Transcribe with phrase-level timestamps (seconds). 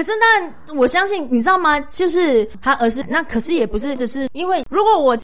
[0.00, 1.78] 可是那我相信，你知道吗？
[1.78, 5.14] 就是他而是，那可是也不是，只是因为如果我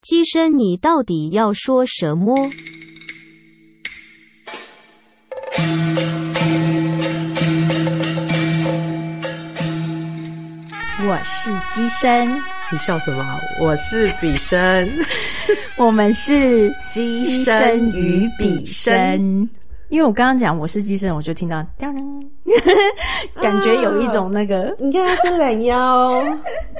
[0.00, 2.34] 机身，你到底要说什么？
[11.06, 12.26] 我是机身，
[12.72, 13.38] 你笑什么？
[13.60, 14.88] 我是比生，
[15.76, 19.46] 我们是机身与比生。
[19.88, 21.88] 因为我刚刚讲我是机身，我就听到叮，
[23.40, 26.22] 感觉有一种那个，你看他伸懒腰，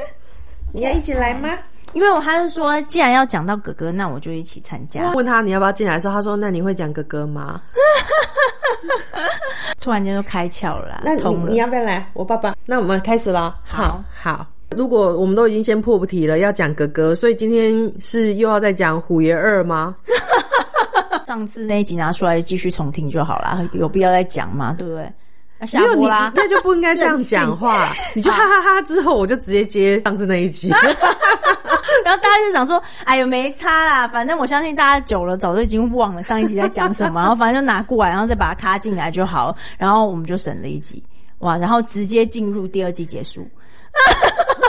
[0.73, 1.56] 你要一起来吗？
[1.92, 5.12] 因为我他是说，既然要讲到哥哥，那我就一起参加。
[5.12, 7.62] 问他你要不要进来的时候，他说：“那你会讲哥哥吗？”
[9.80, 12.11] 突然间就开窍了，那你你要不要来？
[12.14, 12.52] 我爸爸。
[12.66, 13.56] 那我们开始了。
[13.62, 14.45] 好好，
[14.77, 19.95] 如果我们都已经先破不题了，要讲哥哥，所以今天是又要再讲虎爷二吗？
[21.27, 24.74] 上次那一集拿出来继续重听就好了，有必要再讲吗？
[24.78, 25.10] 对不对？
[25.72, 27.91] 没有你，那就不应该这样讲话。
[28.14, 30.69] 你就哈哈哈之后，我就直接接上次那一集。
[32.05, 37.20] 然后大家就想说：“哎呦，没差啦，反正我相信大家久了，早就已经忘了上一集在讲什么。
[37.20, 39.56] 然后反正就拿过来，然后再把它卡进来就好。
[39.78, 41.02] 然后我们就省了一集，
[41.39, 41.56] 哇！
[41.56, 43.48] 然后直接进入第二季结束。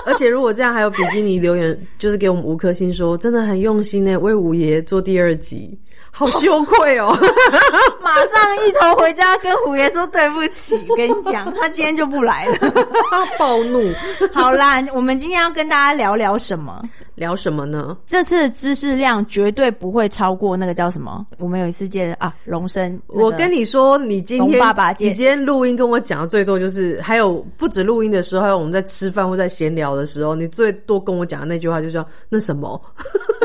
[0.05, 5.77] 而且如果这样，还有比基尼留言，就是给我们五颗星，说真的很用心呢，为五爷做第二集。”
[6.17, 7.11] 好羞愧哦！
[8.02, 10.77] 马上一头回家跟虎爷说对不起。
[10.95, 12.71] 跟你讲， 他今天就不来了，
[13.38, 13.91] 暴怒。
[14.33, 16.81] 好啦，我们今天要跟大家聊聊什么？
[17.16, 17.97] 聊什么呢？
[18.05, 21.25] 这次的知识量绝对不会超过那个叫什么？
[21.38, 22.97] 我们有一次见啊，龙生。
[23.08, 32.80] 我跟你说，你今天你今天录音跟我讲的最多就是，还有不止录音的时候，还有我们在吃饭或在闲聊的时候，你最多跟我讲的那句话就叫那什么？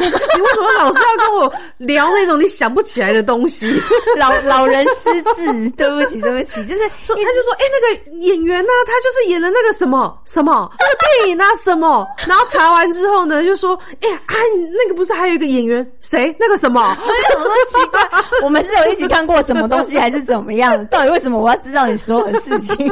[0.34, 3.70] 你为什么老是要跟我聊那种你想不起来的东西？
[4.18, 8.70] 老老人失智，对不起，对不起， 就是说，他就说，哎，那个演员呢？
[8.84, 12.04] 他就是演的那个什么什么那个电影啊什么？
[12.26, 13.60] 然后查完之后呢，就。
[13.60, 14.34] 说，哎呀，啊，
[14.72, 16.34] 那个不是还有一个演员谁？
[16.40, 16.96] 那个什么？
[17.30, 18.00] 怎么那么奇怪？
[18.42, 20.82] 我们是有一起看过什么东西，还是怎么样？
[20.86, 22.90] 到底为什么我要知道你所有的事情？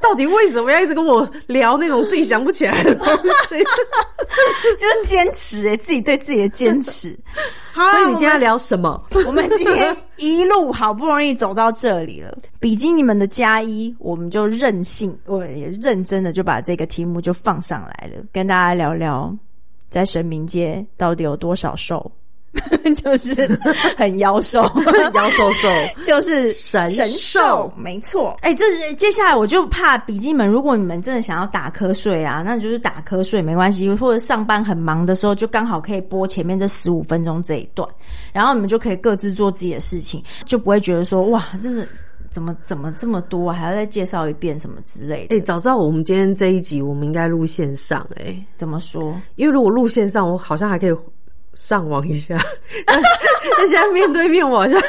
[0.00, 3.06] 到底为什么要一直跟我聊那种自己想不起来的东
[3.50, 3.62] 西？
[4.78, 7.18] 就是坚持哎，自己对自己的坚持。
[7.74, 9.02] 所以你今天聊什么？
[9.26, 19.34] 我们今天 一路好不容易走到这里了，比基尼们的加一，我们就任性，我也认真的就把这个题目就放上来了，跟大家聊聊。
[19.88, 22.10] 在神明界到底有多少兽？
[22.96, 23.58] 就是
[23.96, 24.60] 很妖兽，
[25.14, 25.68] 妖兽兽
[26.04, 28.36] 就是神神兽，没错。
[28.42, 37.88] 哎，这是接下来我就怕笔记们，如果你们真的想要打瞌睡啊，那就是打瞌睡没关系，或者上班很忙的时候，就刚好可以播前面这十五分钟这一段，
[38.32, 41.88] 然后你们就可以各自做自己的事情，就不会觉得说哇，就是。
[42.30, 45.36] 怎么怎么这么多，还要再介绍一遍什么之类的？
[45.36, 48.06] 哎，早知道我们今天这一集，我们应该录线上。
[48.16, 49.14] 哎，怎么说？
[49.36, 50.96] 因为如果录线上，我好像还可以
[51.54, 52.36] 上网一下。
[53.58, 54.80] 那现在面对面，我好像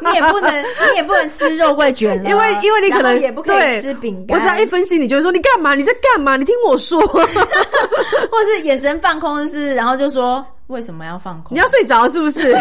[0.00, 4.36] 你也不能，你也不能吃肉桂卷因为因为你可能也不可以吃饼干。
[4.38, 5.74] 我只要一分析，你就会说你干嘛？
[5.74, 6.36] 你在干嘛？
[6.36, 7.24] 你听我说， 或
[8.44, 10.44] 是眼神放空，是然后就说。
[10.68, 11.54] 为什么要放空？
[11.54, 12.52] 你要睡着是不是？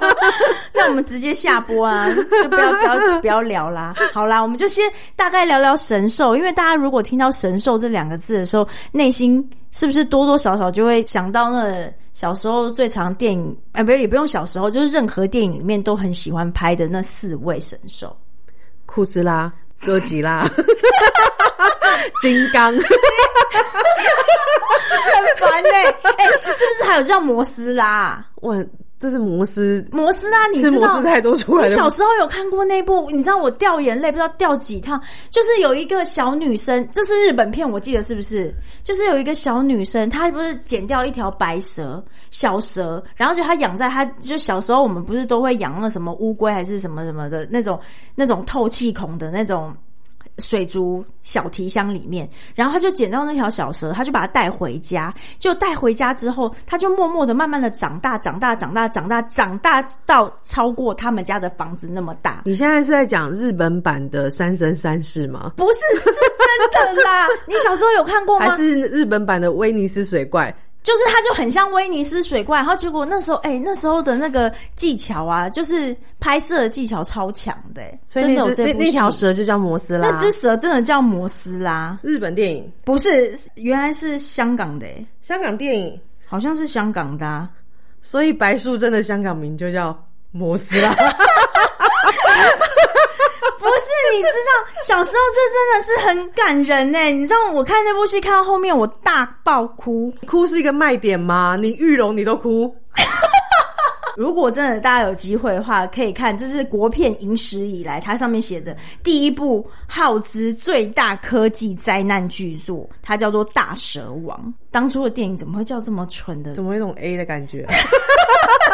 [0.72, 3.94] 那我们直接下播啊，就不要不要不要聊啦。
[4.12, 4.84] 好啦，我们就先
[5.16, 13.56] 大概聊聊神兽，因为大家如果听到神兽这两个字的时候，内心是不是多多少少就会想到那小时候最常电影？
[13.72, 18.16] 哎，不是，也不用小时候，就是任何电影里面都很喜欢拍的那四位神兽：
[18.86, 20.48] 库斯拉、哥吉拉、
[22.20, 22.72] 金刚。
[22.72, 22.80] 很
[25.38, 25.84] 烦嘞，
[26.16, 28.24] 哎，是不是还有叫摩斯拉？
[28.36, 28.64] 我，
[28.98, 31.64] 这是摩斯摩斯拉，你是摩斯太多出来。
[31.64, 33.10] 我小时候有看过那部？
[33.10, 35.00] 你知道我掉眼泪不知道掉几趟？
[35.30, 38.54] 就是有一个小女生，这是日本片，我记得是不是？
[38.84, 47.78] 就是有一个小女生，她不是剪掉一条白蛇小蛇，然后就她养在她就小时候，我们不是都会养那什么乌龟还是什么什么的那种
[48.14, 49.74] 那种透气孔的那种。
[50.40, 55.12] 水族小提箱里面，然后他就捡到那条小蛇，他就把它带回家。
[55.38, 62.42] 就带回家之后，他就默默的、慢慢的长大、长大、长大、长大、长大到超过他们家的房子那么大。
[62.44, 65.52] 你现在是在讲日本版的《三生三世》吗？
[65.56, 66.20] 不是，是
[66.72, 67.28] 真的啦！
[67.46, 68.48] 你小时候有看过吗？
[68.48, 70.54] 还是日本版的威尼斯水怪？
[70.82, 81.98] 就是它就很像威尼斯水怪，然后结果那时候，哎，那时候的那个技巧啊，就是拍摄技巧超强的，所以那那那条蛇就叫摩斯拉，那只蛇真的叫摩斯拉。
[82.02, 82.72] 日本电影。
[82.84, 84.86] 不是，原来是香港的，
[85.20, 86.00] 香港电影。
[86.26, 87.48] 好像是香港的，
[88.00, 89.96] 所以白素贞的香港名就叫
[90.30, 90.94] 摩斯拉。
[94.12, 96.98] 你知道，小时候这真的是很感人呢。
[97.10, 100.12] 你知道，我看那部戏看到后面，我大爆哭。
[100.26, 101.56] 哭是一个卖点吗？
[101.60, 102.74] 你玉龙你都哭。
[104.16, 114.38] 如果真的大家有机会的话，可以看，这是国片影史以来，它上面写的第一部耗资最大科技灾难巨作，它叫做《大蛇王》。
[114.70, 116.52] 当初的电影怎么会叫这么蠢的？
[116.54, 117.64] 怎么有种 A 的感觉？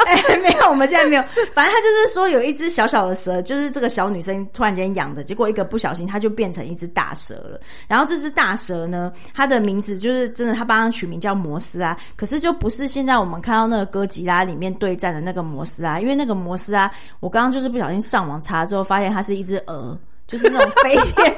[0.05, 1.23] 哎， 没有，我们现在没有。
[1.55, 7.61] 反正他就是说，有一只小小的蛇，就是这个小女生突然间养的，结果一个不小心，它就变成一只大蛇了。
[7.89, 11.97] 然后这只大蛇呢，它的名字就是真的，他帮它取名叫摩斯啊。
[12.17, 16.91] 可是就不是现在我们看到那个哥吉拉里面对战的那个摩斯啊，因为那个摩斯啊，
[17.21, 19.99] 我刚刚就是不小心上网查之后，发现它是一只鹅。
[20.27, 21.37] 就是那种飞天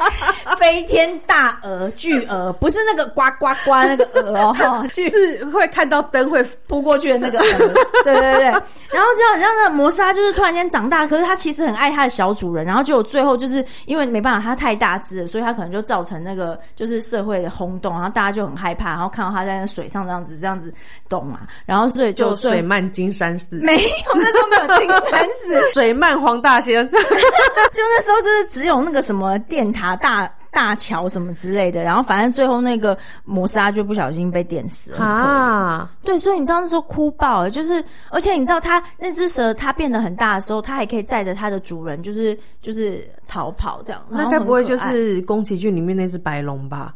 [0.58, 7.74] 飞天大鹅巨鹅，不是那个呱呱呱那个鹅哦， 哈，是会看到灯会扑过去的那个鹅。
[8.02, 20.72] 对对对，然后就好像那摩砂就是突然间长大，可是他其实很爱它的小主人，然后就最后就是因为没办法，它太大只了，所以他可能就造成那个就是社会的轰动，然后大家就很害怕，然后看到他在那水上这样子这样子
[21.10, 26.98] 动嘛，然后所以就水漫金山寺，没有那时候没有金山寺， 水漫黄大仙， 就
[27.82, 28.77] 那时候就是只有。
[28.84, 35.90] 那个什么电塔大大桥什么之类的，然后反正最后那个摩萨就不小心被电死了啊！
[36.02, 44.02] 对，所以你知道那时候哭爆了，就是而且你知道它那只蛇它变得很大的时候，它还可以载着它的主人，就是就是逃跑这样。
[44.08, 46.94] 那该不会就是宫崎骏里面那只白龙吧？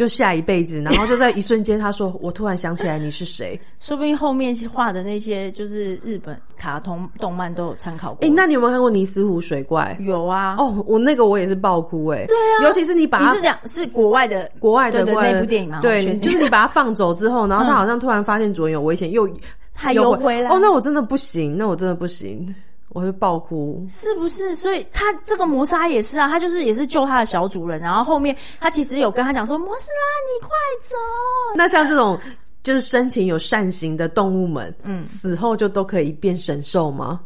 [0.00, 3.60] 就下一辈子，然后就在一瞬间，他说：“我突然想起来你是谁。
[3.80, 8.26] ”说不定后面画的那些就是日本卡通动漫都有参考过。
[8.26, 9.94] 哎，那你有没有看过尼斯湖水怪？
[10.00, 10.56] 有啊。
[10.56, 12.24] 哦，我那个我也是爆哭哎。
[12.28, 12.64] 对啊。
[12.64, 15.80] 尤其是你把它是讲是国外的国外的那部电影吗？
[15.82, 19.28] 对，就是你把它放走之后，然后他好像突然发现主人有危险，又
[19.74, 20.48] 他又回来。
[20.48, 22.54] 哦，那我真的不行，那我真的不行。
[22.92, 24.54] 我会爆哭，是不是？
[24.54, 30.50] 所以他这个摩沙也是啊，他就是也是救他的小主人，然后后面他其实有跟他讲说：“摩斯拉，你快
[30.82, 30.96] 走。
[31.54, 32.18] ”那像这种
[32.64, 37.20] 就是生前有善行的动物们，嗯，死后就都可以变神兽吗？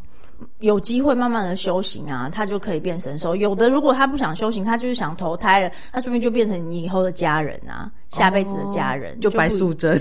[0.58, 3.34] 有机会慢慢的修行啊，他就可以变神兽。
[3.34, 9.98] 有的如果他不想修行，他就是想投胎了，他说不定就变成你以后的家人啊，下辈子的家人，就白素贞，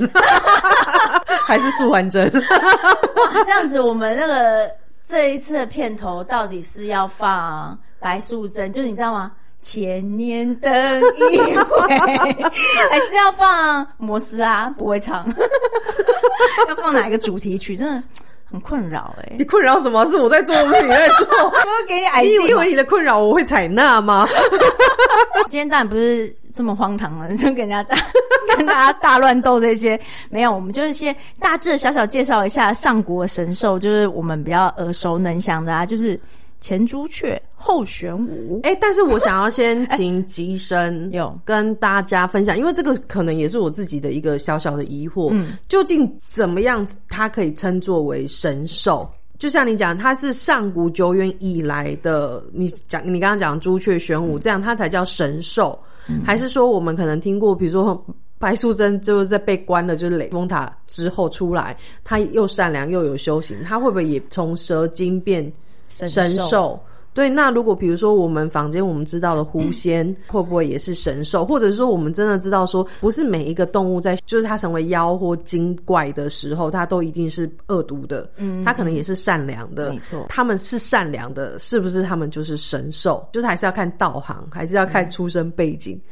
[1.45, 2.29] 还是素还真？
[3.15, 4.69] 哇，这样子我们那个。
[5.07, 9.31] 这一次的片头到底是要放白素贞，就是你知道吗？
[9.61, 10.69] 千年等
[11.31, 11.95] 一回，
[12.89, 14.69] 还是要放摩斯啊？
[14.77, 15.25] 不会唱，
[16.67, 17.75] 要放哪一个主题曲？
[17.77, 18.03] 真的
[18.51, 19.35] 很困扰哎！
[19.37, 20.05] 你困扰什么？
[20.07, 21.27] 是我在做，不是你在做？
[21.47, 21.53] 我
[21.87, 24.27] 给你，你以为你的困扰我会采纳吗？
[25.47, 26.35] 今天当然不是。
[26.53, 27.97] 这么荒唐了， 就跟人家大
[28.55, 36.19] 跟大家大乱斗这些没有，我们就是先大致小小介绍一下上古神兽，就是我们比较耳熟能详的啊，就是
[36.61, 38.59] 前朱雀、后玄武。
[38.63, 49.09] 哎，但是我想要先请吉生有跟大家分享，因为这个可能也是我自己的一个小小的疑惑，嗯，究竟怎么样它可以称作为神兽？
[49.39, 55.77] 就像你讲，它是上古久远以来的，你讲你刚刚讲朱雀、玄武，这样它才叫神兽。
[56.25, 58.05] 还是说，我们可能听过，比如说
[58.37, 65.51] 白素贞就是在被关的，就是雷峰塔之后出来，她又善良又有修行，她会不会也从蛇精变
[65.87, 66.79] 神兽？
[67.13, 71.45] 对，那如果比如说我们房间我们知道的狐仙，会不会也是神兽？
[71.45, 83.27] 或者是说我们真的知道说，不是每一个动物在就是它成为妖或精怪的时候，它都一定是恶毒的，嗯，它可能也是善良的，没错，他们是善良的，是不是他们就是神兽？
[83.31, 85.99] 就是还是要看道行，还是要看出身背景。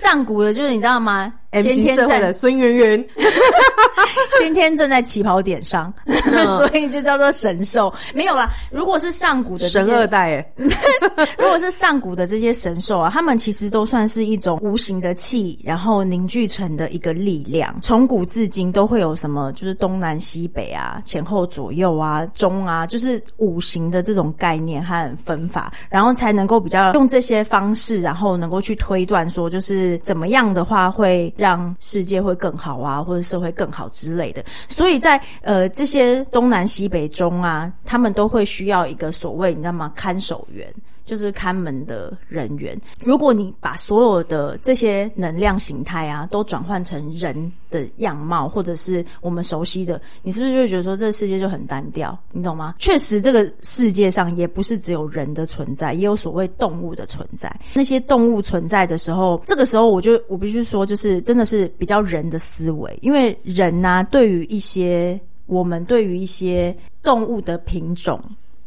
[0.00, 1.32] 上古的，就是你知道吗？
[1.62, 3.08] 先天在的孙媛媛，
[4.40, 5.92] 先天正在起跑点上，
[6.58, 7.94] 所以就叫做神兽。
[8.12, 10.52] 没有啦，如果是上古的神二代，哎，
[11.38, 17.72] 如果是上古的这些神兽啊，他们其实都算是一种无形的气，然后凝聚成的一个力量。
[17.80, 31.32] 从古至今都会有什么，就是东南西北啊，前后左右啊，中啊，就是五行的这种概念和分法，然后才能够比较用这些方式，然后能够去推断说，就是是怎么样的话会。
[31.36, 34.44] 让世界会更好啊，或者社会更好之类的。
[34.68, 39.92] 所以在呃这些东南西北中啊，他们都会需要一个所谓你知道吗？
[39.94, 40.72] 看守员。
[41.04, 42.78] 就是看门的人员。
[43.00, 52.18] 如果你把所有的这些能量形态啊，都转换成人的样貌，或者是我们熟悉的，你是不是就觉得说这个世界就很单调？
[52.32, 52.74] 你懂吗？
[52.78, 57.54] 确实，这个世界上也不是只有人的存在，也有所谓动物的存在。
[57.74, 68.20] 那些动物存在的时候，这个时候我就我必须说，就是真的是比较人的思维，因为人呐，对于一些我们对于一些动物的品种，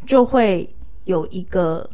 [0.05, 0.69] 就会
[1.05, 1.89] 有一个。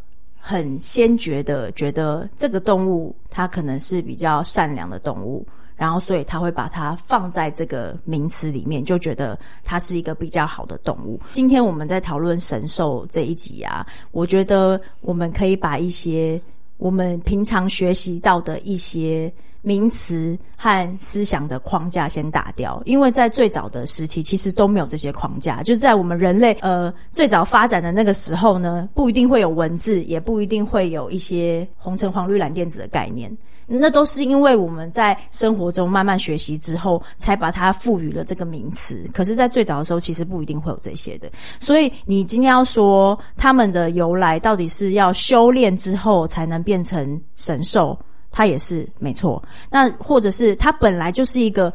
[0.46, 5.48] 很先觉的觉得这个动物它可能是比较善良的动物，
[5.78, 11.18] 然后所以他会把它放在这个名词里面，就觉得它是一个比较好的动物。
[11.32, 16.40] 今天我们在讨论神兽这一集啊，我觉得我们可以把一些
[16.76, 19.32] 我们平常学习到的一些。
[19.64, 39.10] 名词和思想的框架先打掉，因为在最早的时期其实都没有这些框架，就是在我们人类呃最早发展的那个时候呢，不一定会有文字，也不一定会有一些红橙黄绿蓝靛紫的概念，那都是因为我们在生活中慢慢学习之后，才把它赋予了这个名词。
[39.14, 41.32] 可是，在最早的时候，其实不一定会有这些的。
[41.58, 47.98] 所以，你今天要说他们的由来，到底是要修炼之后才能变成神兽？
[48.34, 51.72] 它也是没错，那或者是它本来就是一个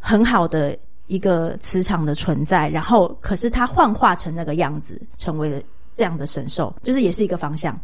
[0.00, 0.76] 很好的
[1.06, 5.60] 一个磁场的存在，然后可是它幻化成那个样子，成为了
[5.94, 7.78] 这样的神兽，就是也是一个方向。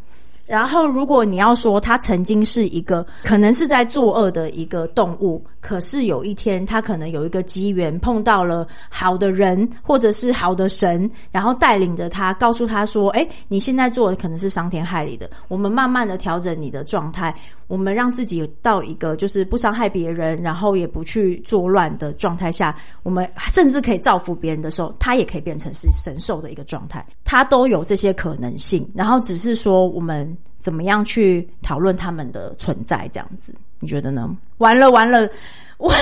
[0.47, 17.35] 然后，如果你要说它曾经是一个可能是在作恶的一个动物，可是有一天它可能有一个机缘碰到了好的人或者是好的神，然后带领着他，告诉他说：“哎，你现在做的可能是伤天害理的，我们慢慢的调整你的状态，
[17.67, 28.89] 我们让自己到一个就是不伤害别人，然后也不去作乱的状态下，我们甚至可以造福别人的时候，它也可以变成是神兽的一个状态，它都有这些可能性。
[28.95, 33.09] 然后只是说我们。”怎么样去讨论他们的存在？
[33.13, 34.29] 这样子，你觉得呢？
[34.59, 35.31] 完了完了，
[35.79, 35.99] 我的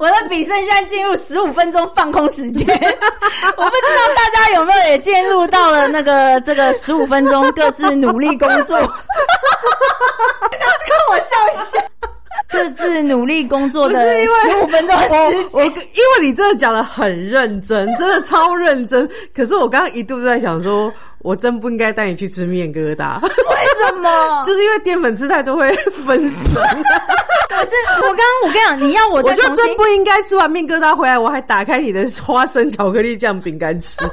[0.00, 8.88] 我的比赛现在进入十五分钟放空时间， 我不知道大家有没有也进入到了那个这个十五分钟各自努力工作，让
[11.10, 11.78] 我笑一下，
[12.48, 15.08] 各自努力工作的十五分钟时
[15.50, 15.72] 间，因为
[16.22, 19.08] 你真的讲的很认真，真的超认真。
[19.34, 20.92] 可是我刚刚一度在想说。
[21.20, 24.08] 我真不应该带你去吃面疙瘩，为什么？
[24.46, 26.62] 就是因为淀粉吃太多会分神。
[27.56, 33.96] 可是我刚刚我跟你讲，你要我，我就真不应该吃完面疙瘩回来，我还打开你的花生巧克力酱饼干吃。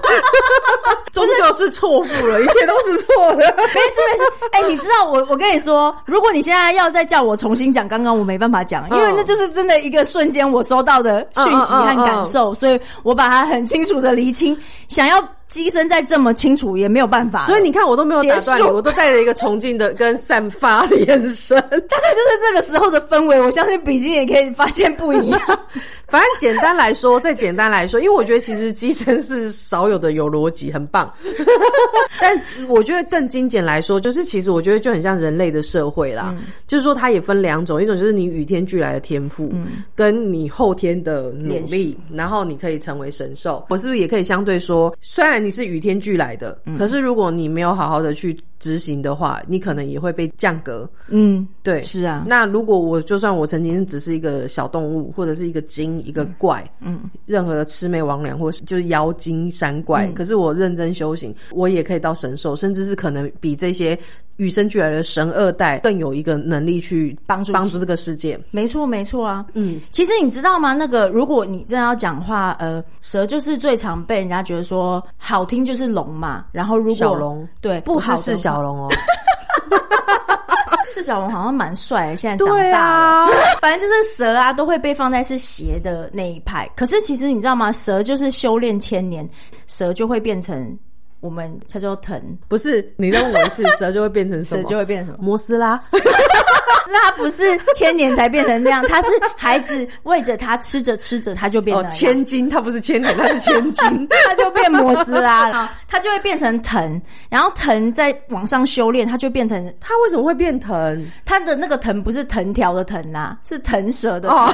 [1.12, 3.54] 终究是错付了，一切都是错的。
[3.56, 14.58] 没事没事，哎，你知道我我跟你说，如果你现在要再叫我重新讲刚刚，我没办法讲，因为那就是真的一个瞬间我收到的讯息和感受，所以我把它很清楚的厘清，
[14.88, 15.24] 想要。
[15.54, 21.56] 机身再这么清楚也没有办法，所以你看我都没有打断你，我都带着一个崇敬的跟散发的眼神。
[21.62, 25.40] 大概就是这个时候的氛围，我相信比基也可以发现不一样。
[26.08, 31.12] 反正简单来说，再简单来说，因为我觉得其实机身是少有的有逻辑，很棒。
[32.22, 36.36] 但我觉得更精简来说，就是其实我觉得就很像人类的社会啦。
[36.68, 39.52] 就是说它也分两种，一种就是你与天俱来的天赋，
[39.96, 43.66] 跟你后天的努力，然后你可以成为神兽。
[43.70, 48.36] 我是不是也可以相对说，虽然你是与天俱来的，可是如果你没有好好的去。
[48.64, 50.90] 执行的话，你可能也会被降格。
[51.10, 52.24] 嗯，对，是啊。
[52.26, 64.00] 那如果我就算我曾经只是一个小动物，或者是一个精一个怪，嗯，任何的魑魅魍魉或是就是妖精山怪，可是我认真修行，我也可以到神兽，甚至是可能比这些。
[64.38, 69.46] 与生俱来的神二代更有一个能力去帮助帮助这个世界，没错没错啊。
[69.54, 70.74] 嗯，其实你知道吗？
[70.74, 76.46] 那个如果你真的要讲话，呃，蛇就是最常被人家觉得说好听就是龙嘛。
[76.52, 78.90] 然后如果小龙对不好是小龙哦，
[80.90, 83.32] 是小龙好像蛮帅，现在长大了。
[83.60, 86.70] 反正就是蛇啊，都会被放在是邪的那一派。
[86.76, 87.72] 可是其实你知道吗？
[87.72, 89.28] 蛇就是修炼千年，
[89.68, 90.78] 蛇就会变成。
[91.20, 94.64] 我们叫做藤，不是你再问我一次，蛇就会变成什么？
[94.64, 95.26] 蛇就会变成什么？
[95.26, 95.82] 摩斯拉？
[96.90, 102.50] 那它不是千年才变成那样，他是孩子喂着他吃着吃着，他就变成千金。
[102.50, 105.72] 他不是千年，他是千金， 他就变摩斯拉了。
[105.88, 111.06] 他就会变成藤，然后藤在往上修炼，他就变成 他为什么会变藤？
[111.26, 114.30] 他的那个藤不是藤条的藤呐，是藤蛇的。
[114.30, 114.54] 哦。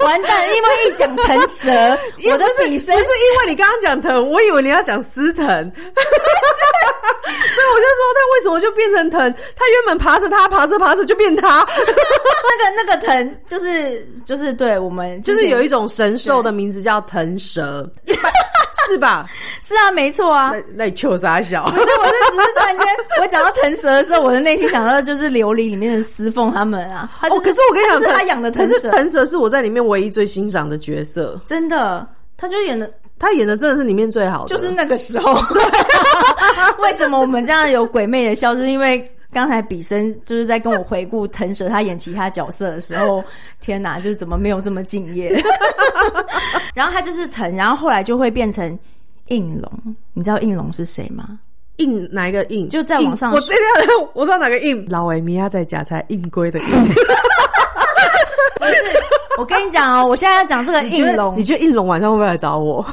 [0.00, 1.70] 完蛋，因为一讲藤蛇，
[2.30, 5.72] 我的笔声不是因为你刚刚讲藤，我以为你要讲丝藤，
[7.24, 9.32] 所以我就说他为什么就变成藤？
[9.56, 11.66] 他原本爬着他，爬着爬着就变他。
[11.76, 17.88] 那个那个藤就是就是对我们 就是有一种神兽的名字叫藤蛇，
[18.86, 19.26] 是吧？
[19.62, 20.50] 是啊，没错啊。
[20.52, 21.70] 那那你求啥小？
[21.70, 22.86] 不是，我是只是突然间
[23.20, 27.10] 我讲到藤蛇的时候，我的内心想到就是琉璃里面的司凤他们啊。
[27.22, 31.40] 哦，可是我跟你讲，是他养的藤蛇，藤蛇是我在里面唯一最欣赏的角色。
[31.46, 35.34] 真的，他就演的，他演的真的是里面最好的，就是那个时候。
[36.80, 38.54] 为什么我们这样有鬼魅的笑？
[38.54, 43.24] 是因为刚才比生就是在跟我回顾腾蛇他演其他角色的时候，
[43.60, 45.32] 天哪，就是怎么没有这么敬业？
[46.74, 48.78] 然后他就是藤，然后后来就会变成
[49.28, 49.96] 应龙。
[50.12, 51.38] 你知道应龙是谁吗？
[51.78, 52.68] 印哪一个印？
[52.68, 54.86] 就在网上，我这样我知道哪个印。
[54.88, 56.66] 老维米亚在夹菜印龟的印。
[58.64, 59.04] 不是，
[59.38, 61.36] 我跟你讲哦，我现在要讲这个应龙。
[61.36, 62.84] 你觉得应龙晚上会不会来找我？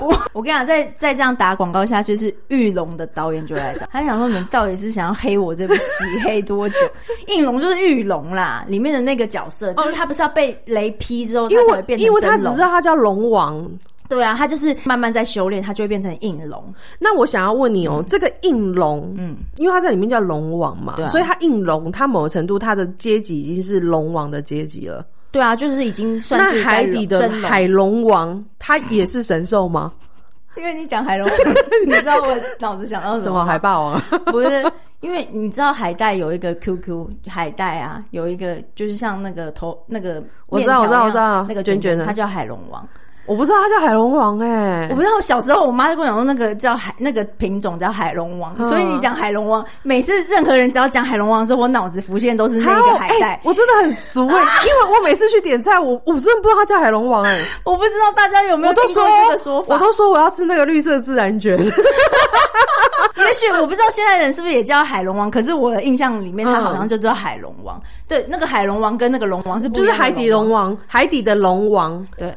[0.00, 3.86] 我我跟你讲，再再这样打广告下去，是玉龙的导演就来找。
[3.90, 6.76] 他想说，你们到底是想要黑我这部戏黑多久？
[7.28, 13.68] 应龙就是玉龙啦，里面的那个角色，就是他不是要被雷劈之后，他才会变成因为他只知道他叫龙王。
[14.08, 16.62] 对啊，他就是慢慢在修炼，他就会变成应龙。
[16.98, 25.04] 那我想要问你哦，这个应龙，嗯，因为他在里面叫龙王嘛，所以他应龙，他某个程度他的阶级已经是龙王的阶级了。
[25.30, 29.90] 对啊，就是已经算是海底的海龙王，他也是神兽吗？
[30.56, 31.26] 因为你讲海龙，
[31.86, 33.42] 你知道我脑子想到什么？
[33.46, 33.98] 海霸王？
[34.26, 34.62] 不是，
[35.00, 42.86] 因为你知道海带有一个 QQ 海带啊，有一个就是像那个头那个，我知道，我知道，我知道，那个卷卷的，它叫海龙王。
[43.26, 53.40] 我不知道它叫海龙王哎，我不知道小时候我妈就跟我讲说那个叫海那个品种叫海龙王，所以你讲海龙王，每次任何人只要讲海龙王的时候，我脑子浮现都是那个海带。
[53.44, 59.74] 我真的很熟哎，因为我每次去点菜，我我真的不知道它叫海龙王哎，我不知道大家有没有听过这个说法？
[59.74, 61.56] 我都说我要吃那个绿色自然卷。
[63.16, 67.80] 也许我不知道现在人是不是也叫海龙王，可是我的印象里面他好像就叫海龙王。
[68.08, 72.34] 对，那个海龙王跟那个龙王是不就是海底龙王，海底的龙王对。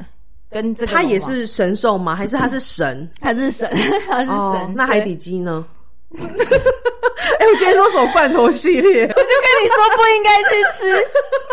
[0.55, 2.15] 跟这个，他也是神兽吗？
[2.15, 3.09] 还是他是神？
[3.19, 3.69] 他是神，
[4.07, 4.73] 他是神。
[4.73, 5.65] 那海底鸡呢？
[7.39, 11.07] 哎，我今天都走罐头系列，我就跟你说不应该去吃，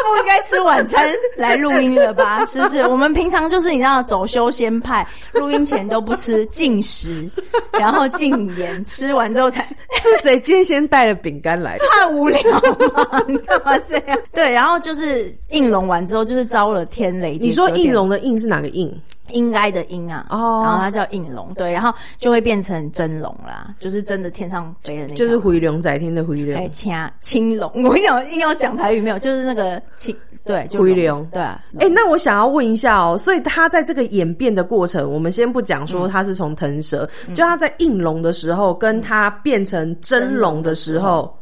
[0.05, 2.45] 不应该吃晚餐来录音了吧？
[2.47, 2.81] 是不是？
[2.83, 7.29] 我们平常就是你知道走修仙派，录音前都不吃禁食，
[7.73, 9.63] 然后禁言，吃完之后才。
[9.63, 11.79] 是谁今天先带了饼干来？
[11.79, 14.19] 太无聊了，你干嘛这样？
[14.33, 17.39] 对，然后就是应龙完之后，就是遭了天雷。
[17.41, 18.93] 你说应龙的应是哪个应？
[19.33, 41.37] 应该的应啊，哦，然后它叫应龙，对，然后就会变成真龙啦，就是真的天上飞的那，就是回龙在天的回龙，哎，青青龙， 我跟你讲，硬要讲台语没有，就是那个青，对，就回龙，对，哎，那我想要问一下哦，所以它在这个演变的过程，我们先不讲说它是从腾蛇，就它在应龙的时候，跟它变成真龙的时候，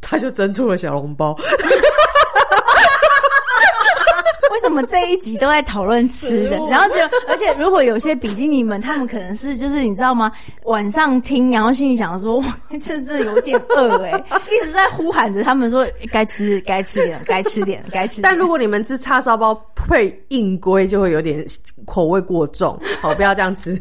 [0.00, 1.36] 它就蒸出了小笼包。
[4.62, 6.56] 为什么这一集都在讨论吃的？
[6.70, 10.30] 然后就，而且如果有些比基尼们，他们可能是就是你知道吗？
[10.66, 12.40] 晚上听，然后心里想说，
[12.80, 14.12] 这这有点饿哎，
[14.52, 18.22] 一直在呼喊着他们说该吃该吃点，该吃点该吃。
[18.22, 21.44] 但如果你们吃叉烧包配硬龟，就会有点
[21.86, 23.74] 口味过重，好，不要这样吃，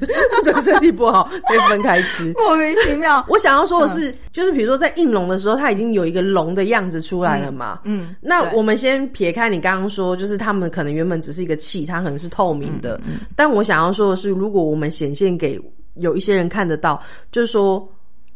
[0.43, 2.33] 对 身体不好，可以分开吃。
[2.39, 3.23] 莫名其妙。
[3.27, 7.81] 我想要说的是，就是比如说在应龙的时候，它已经有一个龙的样子出来了嘛。
[7.83, 10.61] 嗯，那我们先撇开你刚刚说，就是他们。
[10.71, 12.97] 可能原本只是一个气，它可能是透明的。
[13.35, 15.59] 但我想要说的是，如果我们显现给
[15.95, 17.85] 有一些人看得到，就是说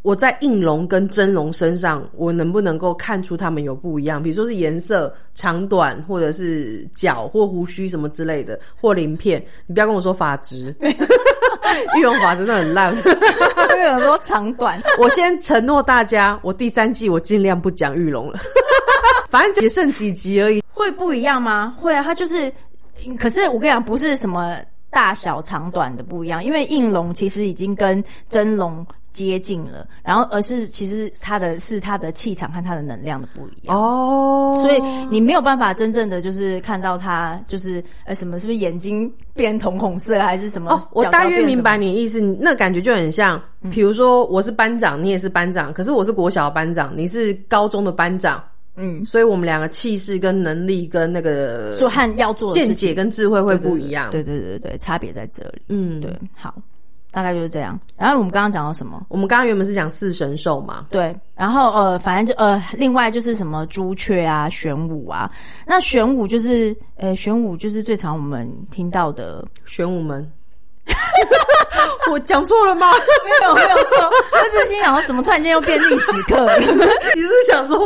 [0.05, 4.21] 我在应龙跟真龙身上，我能不能够看出他们有不一样？
[4.21, 9.43] 比如说是颜色、长短，或者是脚或胡须什么之类的，或鳞片。
[9.65, 10.75] 你不要跟我说发质，
[11.97, 12.95] 玉龙法真的很烂。
[12.95, 18.37] 有人说长短， 我先承诺大家，我第三季我尽量不讲玉龙了。
[19.27, 20.61] 反正也剩几集而已。
[20.71, 21.75] 会不一样吗？
[21.79, 22.53] 会啊，它就是，
[23.17, 24.55] 可是我跟你讲，不是什么
[24.91, 40.73] 大小长短的不一样，因为应龙其实已经跟真龙接近了，然后而是其实他的是他的气场和他的能量的不一样哦，所以你没有办法真正的就是看到他就是呃什么是不是眼睛变瞳孔色还是什么？
[40.73, 48.43] 哦，我大约明白你的意思，那感觉就很像，比如说我是班长，你也是班长，可是我是国小班长，你是高中的班长。
[48.77, 54.11] 嗯，所以我们两个气势跟能力跟那个做和要做见解跟智慧会不一样。
[54.11, 55.61] 对对对对，差别在这里。
[55.69, 56.53] 嗯，对，好，
[57.15, 57.79] 大概就是这样。
[57.95, 59.01] 然后我们刚刚讲到什么？
[59.07, 60.85] 我们刚刚原本是讲四神兽嘛。
[60.89, 65.31] 对，然后呃，反正就呃，另外就是什么朱雀啊、玄武啊。
[65.65, 70.29] 那玄武就是呃，玄武就是最常我们听到的玄武门。
[72.11, 72.91] 我讲错了吗？
[73.23, 76.57] 没有没有错，我只是心想说，怎么突然间又变历史课了？
[76.59, 77.79] 你是想说，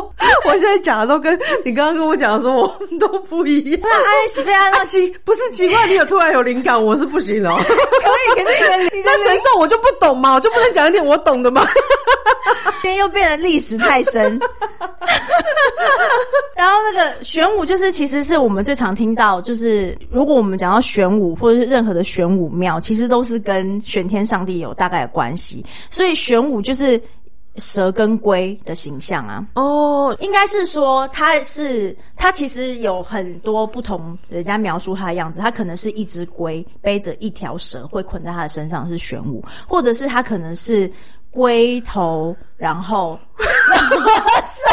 [0.46, 3.82] 我现在讲的都跟你刚刚跟我讲的说，我们都不一样。
[3.92, 7.58] 安喜被安奇不是奇怪，你有突然有灵感，我是不行哦。
[7.66, 8.58] 可以，可是
[9.04, 11.68] 那神兽我就不懂嘛，我就不能讲一点我懂的吗？
[12.82, 14.40] 今天又变得历史太深。
[16.56, 25.66] 然后那个玄武，就是其实是我们最常听到，就是如果我们讲到玄武或者是任何的玄武庙，其实都是跟玄天上帝有大概的关系。
[25.90, 27.02] 所以玄武就是
[27.58, 29.46] 蛇跟龟的形象啊。
[29.56, 40.92] 哦，应该是说它是它其实有很多不同，人家描述它的样子，它可能是一只龟背着一条蛇会捆在它的身上是玄武，或者是它可能是。
[41.32, 44.04] 龟头，然后什么
[44.42, 44.66] 神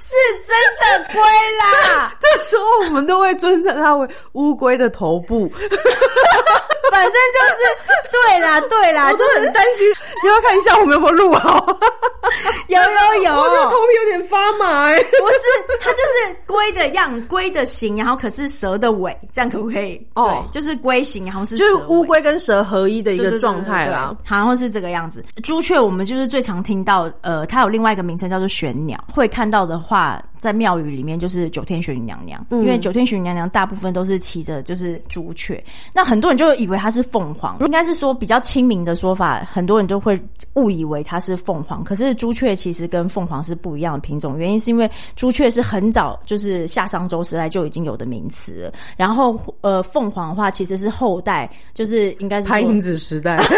[0.00, 0.14] 是
[0.48, 2.10] 真的龟啦？
[2.18, 5.46] 这时候我们都会尊称它为乌龟的头部。
[6.90, 9.86] 反正就是对啦，对啦，我就很担心。
[10.22, 11.64] 你要看一下我们有没有录好？
[12.68, 14.86] 有有有，我头皮有点发麻。
[14.86, 20.00] 哎，不是，它就是龟的样，龟的形，然后可是蛇的尾，这样可不可以？
[20.14, 25.24] 哦，就是龟形，然后是就是乌龟跟蛇合一的一个状态啦，然后是这个样子。
[25.42, 30.20] 朱雀，我们就是最常听到，呃，它有另外一个名称叫做玄鸟，会看到的话。
[30.44, 41.82] 在庙宇里面，就是九天玄女娘娘，因为九天玄女娘娘大部分都是骑着就是朱雀，那很多人就以为它是凤凰，应该是说比较亲民的说法，很多人就会误以为它是凤凰。
[41.82, 53.42] 可是朱雀其实跟凤凰是不一样的品种，原因是因为朱雀是很早就是夏商周时代就已经有的名词，然后呃凤凰的话其实是后代，就是应该是拍影子时代。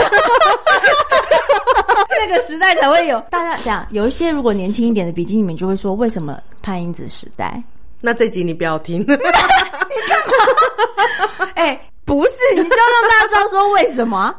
[2.27, 7.63] 那个时代才会有大家讲，有一些如果年轻一点的比基尼们就会说，为什么潘英子时代？
[8.01, 9.05] 那这集你不要听。
[11.55, 14.35] 哎，不是，你就要让大家知道说为什么？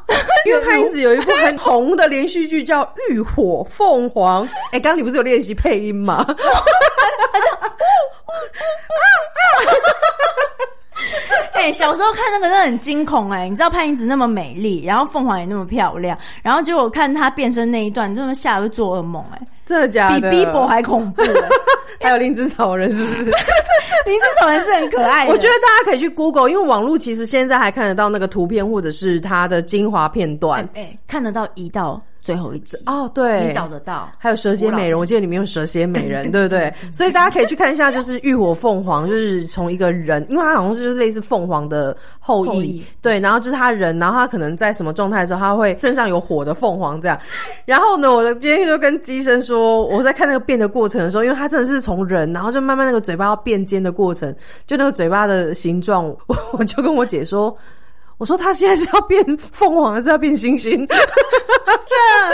[0.45, 4.45] 因为潘英子有一部很红的连续剧叫《浴火凤凰》。
[4.71, 6.25] 哎，刚刚你不是有练习配音吗？
[11.53, 13.49] 哎，小时候看那个真的很惊恐哎！
[13.49, 19.41] 你知道潘英子那么美丽，然后凤凰也那么漂亮，然后结果看她变身那一段，真的吓得做噩梦哎！
[19.65, 20.29] 真的假的？
[20.31, 21.23] 比 Bibo 还恐怖！
[21.99, 23.25] 还有灵芝草人是不是？
[23.25, 25.31] 灵芝草人是很可爱的。
[25.31, 32.01] 我觉得大家可以去 Google，因为网络其实现在还看得到那个图片或者是它的精华片段，哎，看得到一到。
[32.27, 36.73] 最后一集哦，对，你找得到，还有蛇蝎美人，我记得里面有蛇蝎美人， 对不对？
[36.91, 47.17] 所以大家可以去看一下，就是浴火凤凰，就是从一个人，因为他好像是就是类似凤凰的后裔，对，然后就是他人，然后他可能在什么状态的时候，他会身上有火的凤凰这样。
[47.63, 54.35] 然后呢，我今天就跟机生说，我在看那个变的过程的时候，因为他真的是从人，然后就慢慢那个嘴巴要变尖的过程，
[54.65, 56.13] 就那个嘴巴的形状，
[56.51, 57.57] 我就跟我姐说。
[58.17, 60.85] 我说他现在是要变凤凰，还是要变星星？
[60.87, 62.29] 对啊，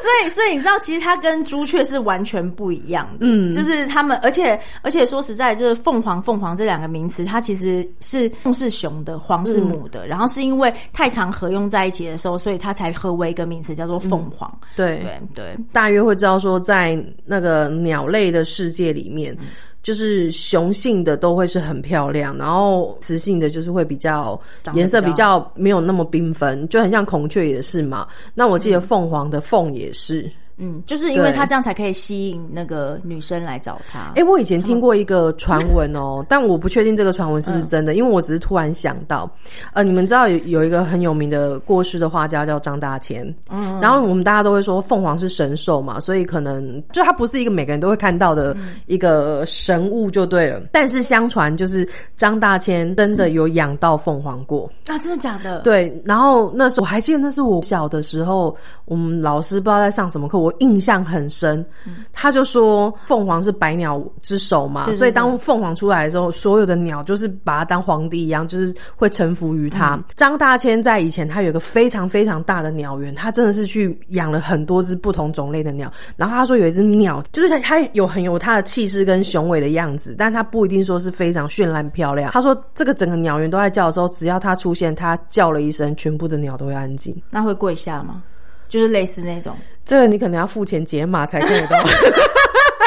[0.00, 3.18] 所以所以你知道，其实它跟朱雀是完全不一样的。
[3.20, 10.06] 嗯，就是他们，而且而且说实在，就是凤凰凤凰这两个名词，它其实是凤是雄的，凰是母的。
[10.06, 14.50] 然后是因为太常合用在一起的时候，所以它才合为一个名词，叫做凤凰。
[14.76, 19.36] 对对对，大约会知道说，在那个鸟类的世界里面。
[19.84, 24.40] 就是雄性的都会是很漂亮，然后雌性的就是会比较
[24.72, 28.08] 颜色比较没有那么缤纷，就很像孔雀也是嘛。
[28.34, 30.28] 那我记得凤凰的凤也是。
[30.56, 34.12] 嗯，就是因为他这样才可以吸引那个女生来找他。
[34.14, 39.28] 哎，我以前听过一个传闻哦，但我不确定这个传闻是不是真的，因为我只是突然想到，
[39.72, 50.62] 呃，你们知道有有一个很有名的过世的画家叫张大千，嗯，然后我们大家都会说凤凰是神兽嘛，所以可能就他不是一个每个人都会看到的一个神物就对了。
[50.70, 55.62] 但是相传就是张大千真的有养到凤凰过啊，真的假的？
[55.62, 60.43] 对，然后那时候我还记得那是我小的时候，我们老师不知道在上什么课。
[60.44, 61.64] 我印象很深，
[62.12, 69.98] 他就说凤凰是百鸟之首嘛，所以当凤凰出来的时候，所有的鸟就是把它当皇帝一样，就是会臣服于他。
[70.14, 75.90] 张大千在以前他有一个非常非常大的鸟园，他真的是去养了很多只不同种类的鸟。
[76.16, 82.30] 然后他说有一只鸟，就是它它有很有它的气势跟雄伟的样子，但它不一定说是非常绚烂漂亮。
[82.32, 87.16] 他说这个整个鸟园都在叫的时候，只要它出现，它叫了一声，全部的鸟都会安静。
[87.30, 88.22] 那会跪下吗？
[88.68, 91.76] 就是类似那种， 这个你可能要付钱解码才看得到。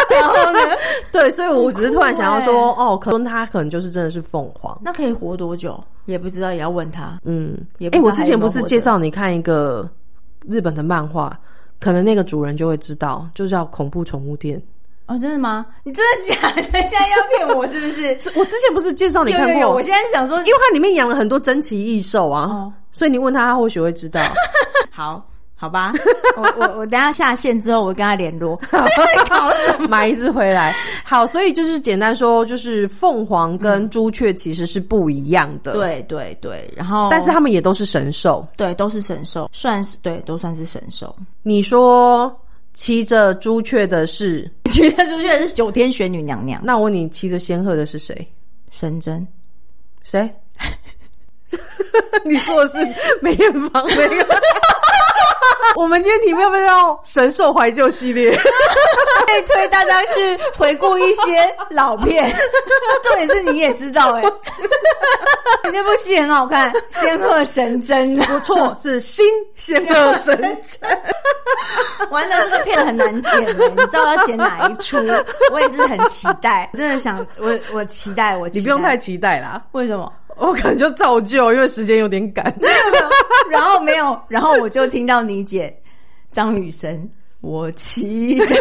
[0.09, 0.59] 然后呢？
[1.11, 4.77] 对，所以我只是突然想要说，哦，可能他可能就是真的是凤凰。
[4.81, 5.81] 那可以活多久？
[6.05, 7.19] 也不知道，也要问他。
[7.23, 9.87] 嗯，也哎，我之前不是介绍你看一个
[10.47, 11.37] 日本的漫画，
[11.79, 14.61] 可能那个主人就会知道，就叫恐怖宠物店。
[15.07, 15.65] 哦，真的吗？
[15.83, 16.63] 你真的假的？
[16.87, 18.07] 现在要骗我是不是？
[18.39, 19.71] 我之前不是介绍你看过？
[19.73, 24.21] 我现在想说，因为它里面养了很多珍奇异兽啊，所以你问他，他或许会知道。
[24.91, 25.23] 好。
[25.59, 25.91] 好吧，
[26.37, 28.59] 我我我等下下线之后，我跟他联络，
[29.89, 30.75] 买一只回来。
[31.03, 35.73] 好，所以就是简单说，就是凤凰跟朱雀其实是不一样的。
[35.73, 41.15] 对对对，然后但是他们也都是神兽，对，都是神兽，算是对，都算是神兽。
[41.41, 42.31] 你说
[42.75, 48.15] 骑着朱雀的是 骑着朱雀的是九天玄女娘娘，那我问你，骑着仙鹤的是谁？
[48.69, 49.27] 神针？
[50.03, 50.31] 谁？
[52.23, 52.77] 你说的是
[53.21, 54.41] 梅艳芳那个？
[55.75, 58.31] 我们今天题目要不要神兽怀旧系列？
[59.27, 62.33] 可以推大家去回顾一些老片。
[63.03, 64.23] 重点是你也知道哎，
[65.71, 70.89] 那部戏很好看，《仙鹤神针》不错，是新《仙鹤神针》。
[72.09, 74.97] 完了，这个片很难剪的，你知道要剪哪一出？
[75.51, 78.47] 我也是很期待，真的想我我期待我。
[78.49, 80.11] 你不用太期待啦，为什么？
[80.37, 82.53] 我可能就照旧，因为时间有点赶。
[83.49, 85.75] 然后没有，然后我就听到你姐
[86.31, 87.09] 张雨生，
[87.41, 88.55] 我期待，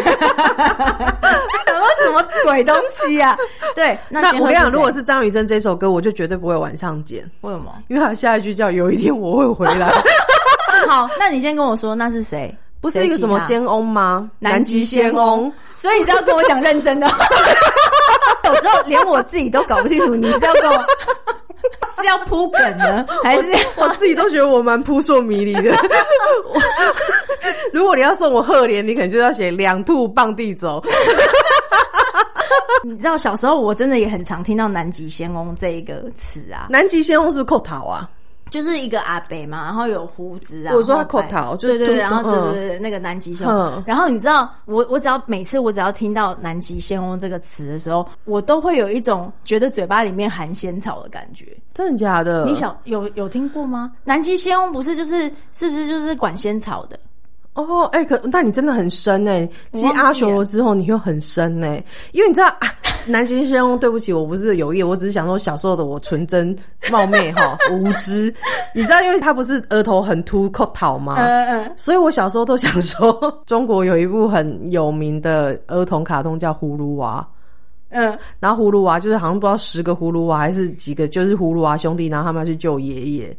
[2.03, 3.37] 什么鬼东西啊？
[3.75, 7.19] 对，那我跟你讲，如果是张雨生这首歌，我就绝对不会晚上剪。
[7.41, 7.73] 为什么？
[7.89, 9.91] 因为他下一句叫“有一天我会回来”。
[10.87, 12.55] 好，那你先跟我说，那是谁？
[12.79, 14.29] 不是一个什么仙翁吗？
[14.39, 15.51] 南极仙翁。
[15.75, 17.07] 所以你是要跟我讲认真的？
[18.45, 20.85] 有时候连我自己都搞不清楚，你是要跟我
[21.97, 25.75] 是要铺梗呢，还是我自己都觉得我蛮扑朔迷离的。
[27.73, 30.83] 如果你要送我贺联，你可能就要写“两兔傍地走”。
[32.83, 38.09] 你知道小时候我真的也很常听到“南极仙翁”这一个词啊，“南极仙翁”是不是扣桃啊。
[38.49, 40.73] 就是一个阿北嘛，然后有胡子啊。
[40.73, 43.83] 我说他口桃，对对对，然后对对对，那个南极仙翁。
[43.85, 51.45] 然后你知道，我我只要每次我只要听到南极仙翁这个词的时候，我都会有一种觉得嘴巴里面含仙草的感觉。
[51.73, 52.45] 真的假的？
[52.45, 53.91] 你想有有听过吗？
[54.03, 56.99] 南极仙翁不是就是是不是就是管仙草的？
[57.53, 59.49] 哦，哎，可但你真的很深哎！
[59.73, 62.69] 继阿修罗之后，你又很深哎，因为你知道啊，
[63.07, 66.55] 南极仙翁，对不起，我不是有意，我只是想说小时候的我纯真
[66.91, 68.33] 冒昧哈， 无知。
[68.73, 71.15] 你知道，因为他不是额头很秃扣桃吗？
[71.17, 71.73] 嗯嗯。
[71.75, 77.25] 所以我小时候都想说，中国有一部很有名的儿童卡通叫《葫芦娃》。
[77.89, 78.17] 嗯。
[78.39, 83.37] 然后葫芦娃就是好像不知道十个葫芦娃还是几个，就是葫芦娃兄弟，然后他们要去救爷爷。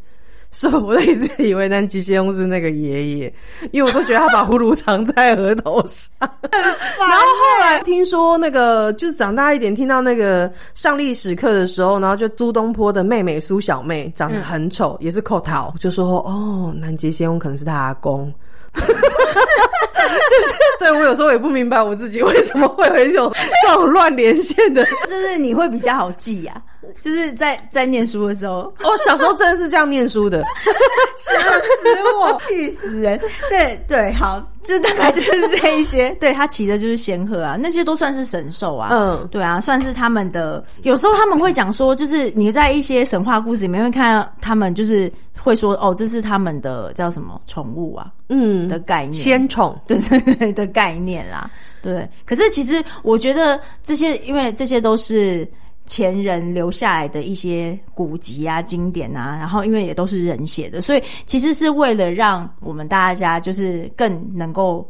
[0.50, 3.32] 所以我一直以为南极仙翁是那个爷爷，
[3.70, 6.10] 因为我都觉得他把葫芦藏在额头上。
[6.50, 18.32] 然后后来听说那个就是长大一点，听到那个上历史课的时候，然后就苏东坡的妹妹苏小妹长得很丑，也是扣桃，就说哦，南极仙翁可能是他阿公。
[18.78, 23.30] 就是对我有时候也不明白我自己为什么会有一种
[23.66, 26.54] 这种乱连线的，是不是你会比较好记呀？
[27.00, 30.42] 就是在在念书的时候，哦，小时候真的是这样念书的，
[31.16, 33.20] 吓死我，气死人！
[33.48, 36.10] 对对，好，就大概就是这一些。
[36.20, 38.88] 对他骑的就是仙鹤啊，那些都算是神兽啊。
[38.92, 40.64] 嗯，对啊，算是他们的。
[40.82, 48.10] 有时候他们会讲说，就是你在一些神话故事里面会看到他们，就是会说哦，这是他们的叫什么宠物啊？
[48.28, 51.50] 嗯，的概念，仙宠， 对对对的概念啦。
[51.82, 55.48] 对，可是其实我觉得这些，因为这些都是。
[55.88, 64.86] 前人留下来的一些古籍啊、经典啊，然后因为也都是人写的，所以其实是为了让我们大家就是更能够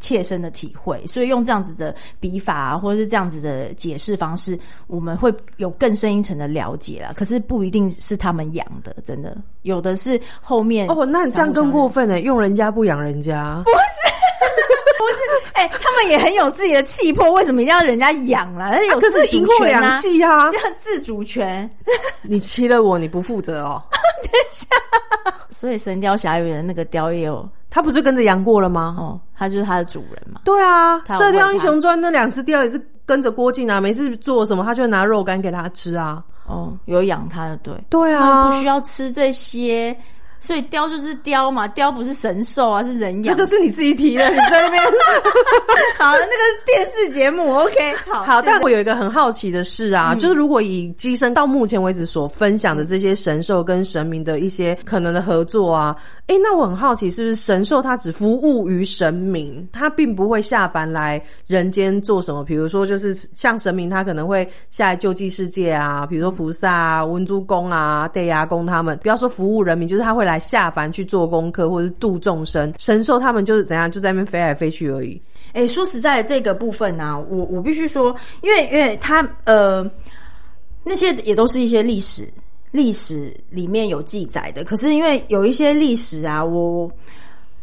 [0.00, 7.12] 切身的体会，所以用这样子的笔法啊，或者是这样子的解释方式，我们会有更深一层的了解啦。
[7.16, 12.20] 可是不一定是他们养的，真的有的是后面哦，那你这样更过分呢？
[12.20, 14.14] 用人家不养人家，不是。
[15.04, 18.70] 不是，哎，他们也很有自己的气魄，为什么一定要人家养啦？
[18.70, 20.00] 那有自主权啊，
[20.52, 21.70] 要自主权。
[22.22, 23.82] 你欺了我，你不负责哦。
[24.22, 24.66] 等一下，
[25.50, 28.96] 所以《神雕侠侣》的那个雕也有，他不是跟着杨过了吗？
[28.98, 30.40] 哦，他就是他的主人嘛。
[30.44, 36.24] 对啊，《射雕英雄传》那两只雕也是跟着郭靖啊，每次做什么，他就拿肉干给他吃啊。
[36.46, 39.96] 哦，有养他的，对，对啊，不需要吃这些。
[40.44, 43.34] 所以雕就是雕嘛，雕不是神兽啊，是人养。
[43.34, 44.82] 这个是你自己提的，你在那边。
[45.96, 48.22] 好，那个电视节目，OK，好。
[48.24, 55.96] 好，但我有一个很好奇的事啊，就是如果以机身到目前为止所分享的这些神兽跟神明的一些可能的合作啊。
[56.26, 62.42] 哎，那我很好奇，是不是神兽它只服务于神明，它并不会下凡来人间做什么？
[62.42, 72.72] 比如说，就是像神明，他可能会下来救济世界啊，比如说菩萨啊、文殊公啊、地牙公他们，不要说服务人民，就是他会来下凡去做功课或者是度众生。
[72.78, 75.20] 神兽他们就是怎样，就在那边飞来飞去而已。
[75.52, 79.88] 哎，说实在，这个部分呢，我我必须说，因为因为他呃，
[80.84, 82.26] 那些也都是一些历史。
[82.74, 86.90] 历史里面有记载的，可是因为有一些历史啊，我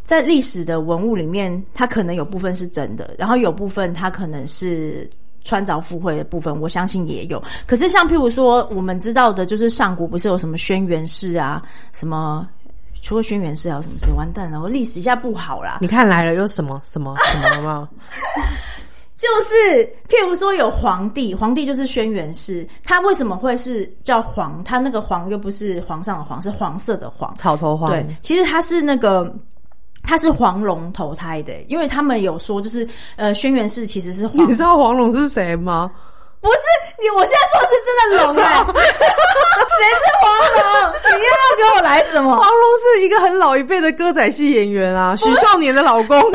[0.01, 5.09] 在历史的文物里面，它可能有部分是真的，然后有部分它可能是
[5.43, 7.43] 穿凿附会的部分，我相信也有。
[7.67, 12.47] 可是像譬如说，我们知道的，就是上古不是有什么轩辕氏啊，什么
[13.01, 14.09] 除了轩辕氏还有什么事？
[14.13, 15.79] 完蛋了，我历史一下不好啦。
[15.81, 17.89] 你看来了，又什么什么什么了吗？
[19.21, 24.63] 就是，譬如说有皇帝，皇帝就是轩辕氏，他为什么会是叫皇？
[24.63, 27.91] 他那个皇又不是皇上的皇，是黄色的黄，草头黄。
[27.91, 29.31] 对，其实他是那个
[30.01, 34.49] 他是黄龙投胎的，因为他们有说，就是呃，轩辕氏其实是黄。
[34.49, 35.91] 你知道黄龙是谁吗？
[36.41, 36.57] 不是
[36.99, 40.93] 你，我现在说是真的龙哎， 谁是黄龙？
[41.11, 42.35] 你又要给我来什么？
[42.35, 46.19] 黄龙是一个很老一辈的歌仔戏演员啊，许少年的老公。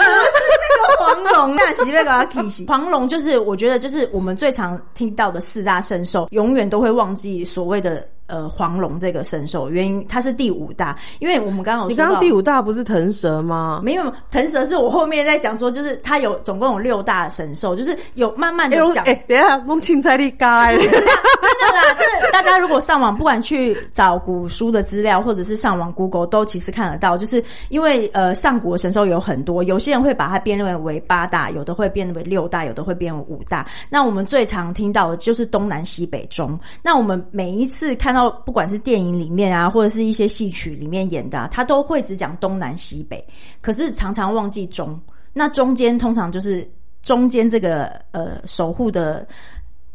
[1.11, 2.67] 是那个黄龙，那喜贝给他提醒。
[2.69, 8.07] 黄龙就是我觉得就是我们最常听到的四大圣兽，永远都会忘记所谓的。
[8.29, 13.81] 呃，黄龙这个神兽，原因它是第五大，因为我们刚刚你刚刚第五大不是腾蛇吗？
[13.85, 19.05] 没有，腾蛇是我后面在讲说，就是它有总共有六大神兽，就是有慢慢的讲。
[19.05, 20.77] 哎，等下弄青菜的盖。
[20.77, 33.67] 不是，真的啦，就是大家如果上网，不管去找古书的资料，或者是上网 Google，都其实看得到，就是因为呃，上古神兽有很多，有些人会把它编认为八大，有的会编为六大，有的会变为五大。
[33.89, 36.59] 那我们最常听到的就是东南西北中。
[36.83, 38.17] 那我们每一次看。
[38.17, 43.23] 到不管是电影里面啊，或者是一些戏曲里面演的，他都会只讲东南西北，
[43.61, 44.99] 可是常常忘记中。
[45.35, 46.67] 那中间通常就是
[47.03, 49.27] 中间这个呃守护的。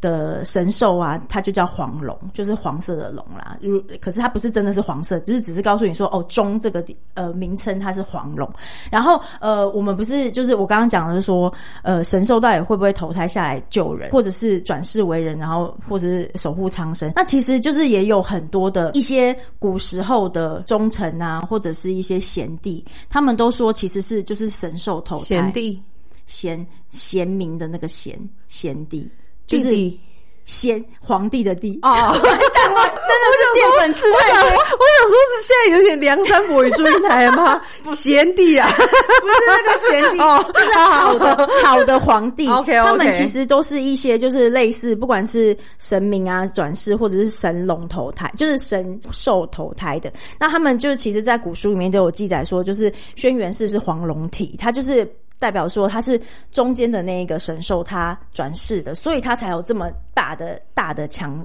[0.02, 3.58] 的神兽啊，它就叫黄龙，就是黄色的龙啦。
[3.62, 6.84] 如可是它不是真的是黄色，只是只是告诉你说，哦，中这个
[7.14, 8.52] 呃名称它是黄龙。
[8.90, 17.14] 然后呃，我们不是就是我刚刚讲的是说，呃，神兽到底会不会投胎下来救人，或者是转世为人，然后或者是守护苍生？
[17.16, 25.26] 那其实就是也有很多的一些古时候的忠臣啊，或者是一些贤帝，他们都说其实是就是神兽投胎。
[25.26, 25.82] 贤帝，
[26.26, 29.08] 贤贤明的那个贤贤弟。
[29.52, 29.92] 就是
[30.46, 34.42] 先皇帝的帝哦， 真的是淀粉吃太多。
[34.42, 37.62] 我想说是现在有点梁山伯与祝英台吗？
[37.96, 42.50] 贤弟啊， 不是那个贤弟，就是好的好的皇帝。
[42.50, 50.12] OK，他们其实都是一些就是类似，不管是神明啊转世，或者是神龙投胎，就是神兽投胎的。
[50.40, 55.08] 那他们就其实，在古书里面都有记载说，就是轩辕氏是黄龙体，他就是。
[55.42, 61.44] 代表说他是中间的那一个神兽，他转世的，所以他才有这么大的大的强，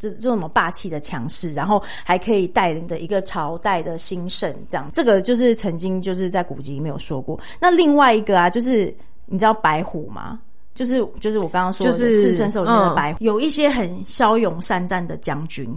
[0.00, 7.38] 这这么霸气的强势，然后还可以带领的一个朝代的兴盛，这样这个就是曾经就是在古籍里面有说过。
[7.60, 8.92] 那另外一个啊，就是
[9.26, 10.40] 你知道白虎吗？
[10.74, 15.72] 就是就是我刚刚说的四圣兽里面的白虎，有一些很骁勇善战的将军，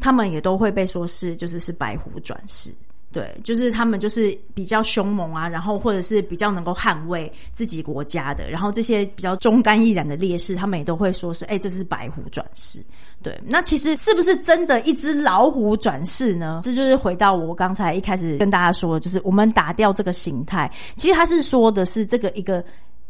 [0.00, 2.70] 他们也都会被说是就是是白虎转世。
[3.16, 12.78] 对，就是他们就是比较凶猛啊，然后或者是比较能够捍卫自己国家的，然后这些比较忠肝义胆的烈士，他们也都会说是，哎，这是白虎转世。
[13.22, 16.60] 对，那其实是不是真的一只老虎转世呢？
[16.62, 22.62] 这就是回到我刚才一开始跟大家说的，就是我们打掉这个形态，其实他是说的是这个一个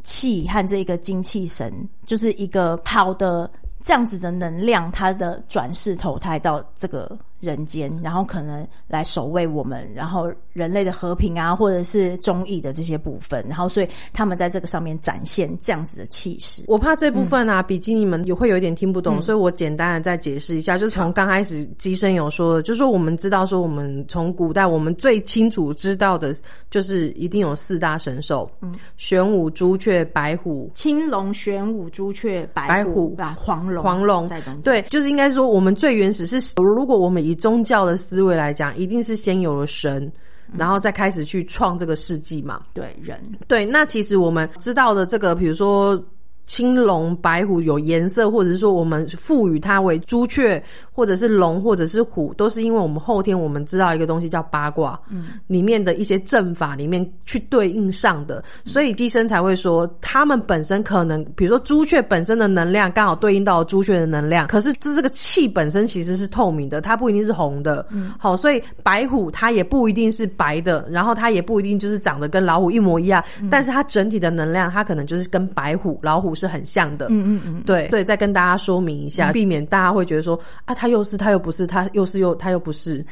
[0.05, 1.73] 气和这一个精气神，
[2.05, 3.51] 就是一个好的
[3.83, 7.19] 这样子的能量，它的转世投胎到这个。
[7.47, 16.65] 人间，然后可能来守卫我们，然后人类的和平啊，或者是忠义的这些部分，然后所以他们在这个上面展现这样子的气势。
[16.67, 26.35] 我怕这部分啊，比基尼们也会有一点听不懂，所以我简单的再解释一下，就是从刚开始机身有说，就是说我们知道说，我们从古代我们最清楚知道的，
[26.71, 34.27] 就是一定有四大神兽，嗯，玄武、朱雀、白虎、青龙、玄武、朱雀、白虎啊，黄龙、黄龙。
[34.27, 34.63] 在中间。
[34.63, 40.11] 对，就是应该说我们最原始是，如果我们以宗教的思维来讲，一定是先有了神，
[40.57, 42.63] 然后再开始去创这个世纪嘛。
[42.75, 43.65] 对，人对。
[43.65, 46.03] 那其实我们知道的这个，比如说。
[46.47, 76.36] 青龙、白虎有颜色，或者是说我们赋予它为朱雀，或者是龙，或者是虎，都是因为我们后天我们知道一个东西叫八卦，嗯，里面的一些阵法里面去对应上的，所以机身才会说，他们本身可能，比如说朱雀本身的能量刚好对应到朱雀的能量，可是这这个气本身其实是透明的，它不一定是红的，嗯，好，所以白虎它也不一定是白的，然后它也不一定就是长得跟老虎一模一样，但是它整体的能量，它可能就是跟白虎、老虎。
[76.37, 83.05] 是很像的，嗯嗯嗯，对对，再跟大家说明一下，避免大家会觉得说啊，他又是他又不是，他又是又他又不是，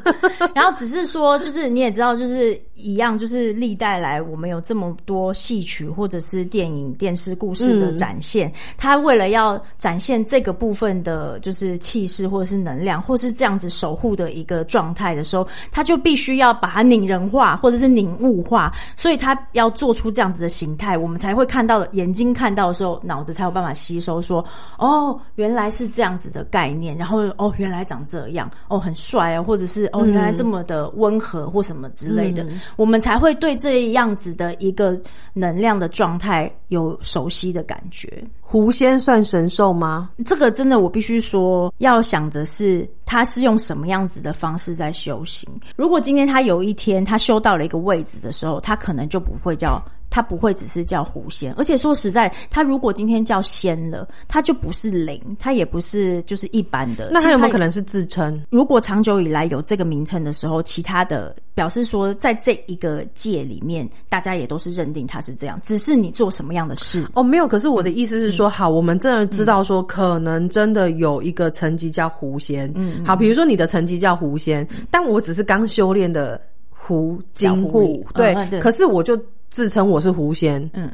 [0.54, 22.63] 然后只是说，就是你也知道，就是一样，就是历代来我们有这么多戏曲或者是电影、电视故事的展现，他为了要展现这个部分的，就是气势或者是能量，或是这样子守护的一个状态的时候，他就必须要把它拟人化或者是凝物化，所以他要做出这样子的形态，我们才会看到眼睛看到。
[22.64, 24.42] 到的时候，脑子才有办法吸收，说
[24.78, 32.46] 哦，原来是这样子的概念，然后哦，原来长这样，哦，很帅啊，或者是哦，原来这么的温和或什么之类的，
[32.76, 34.98] 我们才会对这样子的一个
[35.34, 38.24] 能量的状态有熟悉的感觉。
[38.40, 40.10] 狐仙算神兽吗？
[40.24, 45.48] 这个真的，我必须说，要想着是他是用什么样子的方式在修行。
[45.76, 49.82] 如果今天他有一天他修到了一个位置的时候，他可能就不会叫。
[50.14, 57.08] 他不会只是叫狐仙，而且说实在，他如果今天叫仙了，他就不是灵，他也不是就是一般的。
[57.10, 58.40] 那他有没有可能是自称？
[58.48, 67.48] 如果长久以来有这个名称的时候，其他的表示说，在这一个界里面，大家也都是认定他是这样，只是你做什么样的事哦，没有。
[67.48, 72.72] 可是我的意思是说，好，我们真的知道说，可能真的有一个层级叫狐仙。
[72.76, 76.40] 嗯，好，比如说你的层级叫狐仙，但我只是刚修炼的
[76.70, 79.20] 狐精户，对，可是我就。
[79.54, 80.90] 自称我是狐仙，嗯，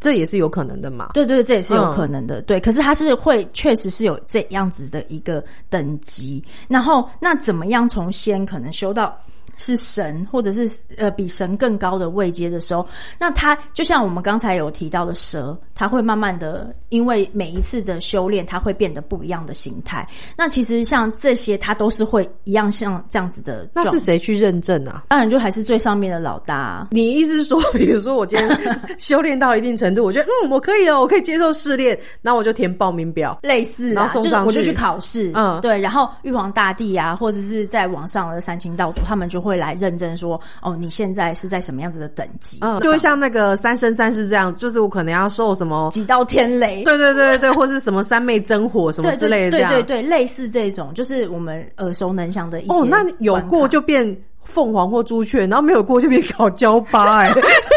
[0.00, 1.10] 这也是有可能的嘛？
[1.14, 2.42] 对对，这也是有可能的。
[2.42, 6.42] 对，可是他是会，确实是有这样子的一个等级。
[6.66, 9.16] 然后，那怎么样从仙可能修到？
[9.56, 12.86] 是神，或者是呃比神更高的位阶的时候，
[13.18, 20.06] 那他就像我们刚才有提到的蛇，它会慢慢的，因为每一次的修炼，它会变得不一样的形态。
[20.36, 23.68] 那其实像这些，它都是会一样像这样子的。
[23.74, 25.04] 那是谁去认证啊？
[25.08, 26.88] 当然就还是最上面的老大。
[26.90, 35.30] 你意思是说，比如说我今天修炼到一定程度，我觉得嗯我可以了，我可以接受试炼，那我就填报名表，类似，然后送上去，我就去考试。
[35.34, 35.80] 嗯，对。
[35.80, 39.44] 然后玉皇大帝啊，或者是在网上的三清道祖，他们就。
[39.44, 42.60] 会来认真说哦，你现在是在什么样子的等级？
[42.62, 52.72] 嗯，就会像那个三生三世这样，就是我可能要受什么几道天雷，对对对对，或是什么三昧真火什么之类的，对对对，类似这种，就是我们耳熟能详的一些。
[52.72, 57.30] 哦，那有过就变凤凰或朱雀，然后没有过就变烤焦巴哎。
[57.30, 57.42] 类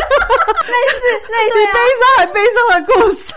[0.67, 3.33] 似类似，比悲伤还悲伤的故事，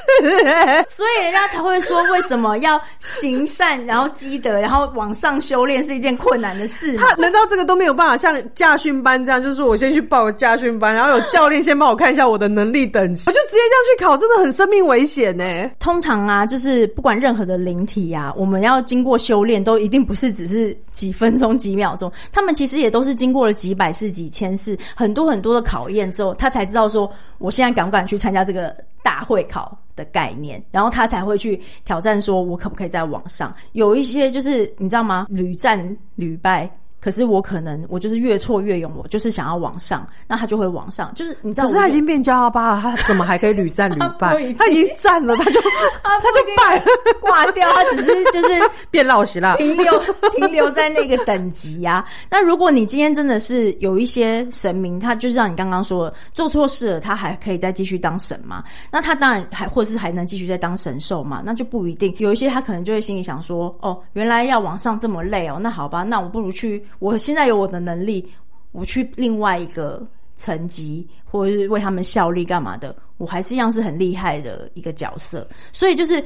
[0.88, 6.96] 所以人家才会说，为什么要行善，然后积德，然后往上修炼是一件困难的事。
[6.96, 15.44] 他难道这个都没有办法像驾训班这样，就是我先去报个驾训班，然后有教练先帮我看一下我的能力等级，我就直接这样去考，真的很生命危险呢。
[15.78, 27.10] 通常啊，就是不管任何的灵体啊，我们要经过修炼，都一定不是只是几分钟、几秒钟，他们其实也都是经过了几百次、几千次，很多很多的考验之后，他才知道说。
[27.38, 30.62] 我现在敢不敢去参加这个大会考的概念？
[30.70, 35.26] 然后他才会去挑战，说我可不可以在网上有一些，就是你知道吗？
[35.30, 36.70] 屡战屡败。
[37.00, 41.12] 可是我可能我就是越挫越勇，我就是想要往上，那他就会往上。
[41.14, 42.78] 就是你知道，可是他已经变骄傲吧？
[42.82, 44.34] 他怎么还可以屡战屡 败？
[44.58, 45.60] 他已经战了，他就
[46.02, 46.84] 他就败
[47.20, 49.98] 挂掉，他只是就是 变老实了，停留
[50.32, 52.04] 停留在那个等级呀。
[52.28, 58.62] 那如果你今天真的是有一些神明，他就是像你刚刚说做错事了，他还可以再继续当神嘛？
[58.90, 61.42] 那他当然还或者是还能继续再当神兽嘛？
[61.44, 62.14] 那就不一定。
[62.18, 66.84] 有一些他可能就会心里想说：哦，原来要往上这么累哦，那好吧，那我不如去。
[66.98, 68.26] 我现在有我的能力，
[68.72, 75.46] 我去另外一个层级，或者是为他们效力干嘛的，我还是一样是很厉害的一个角色。
[75.72, 76.22] 所以就是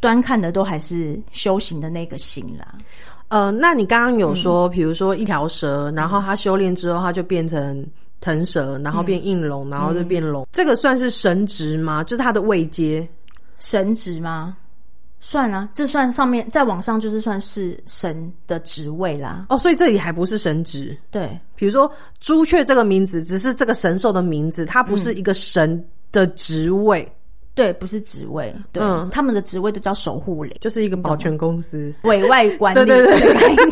[0.00, 2.74] 端看的都还是修行的那个心啦。
[3.28, 7.84] 呃，那你刚刚有说，比如说一条蛇，然后它修炼之后，它就变成
[8.20, 12.04] 腾蛇，然后变应龙，然后就变龙，这个算是神职吗？
[12.04, 13.06] 就是它的位阶
[13.58, 14.56] 神职吗？
[15.28, 19.46] 算啊，这算上面在网上就是算是神的职位啦。
[19.48, 20.96] 哦，所以这里还不是神职。
[21.10, 27.12] 对，比如说朱雀这个名字，只是这个神兽的名字，它不是一个神的职位。
[27.56, 33.68] 对，不是职位，对，他们的职位都叫守护灵，就是一个保全公司委外管理 的概念。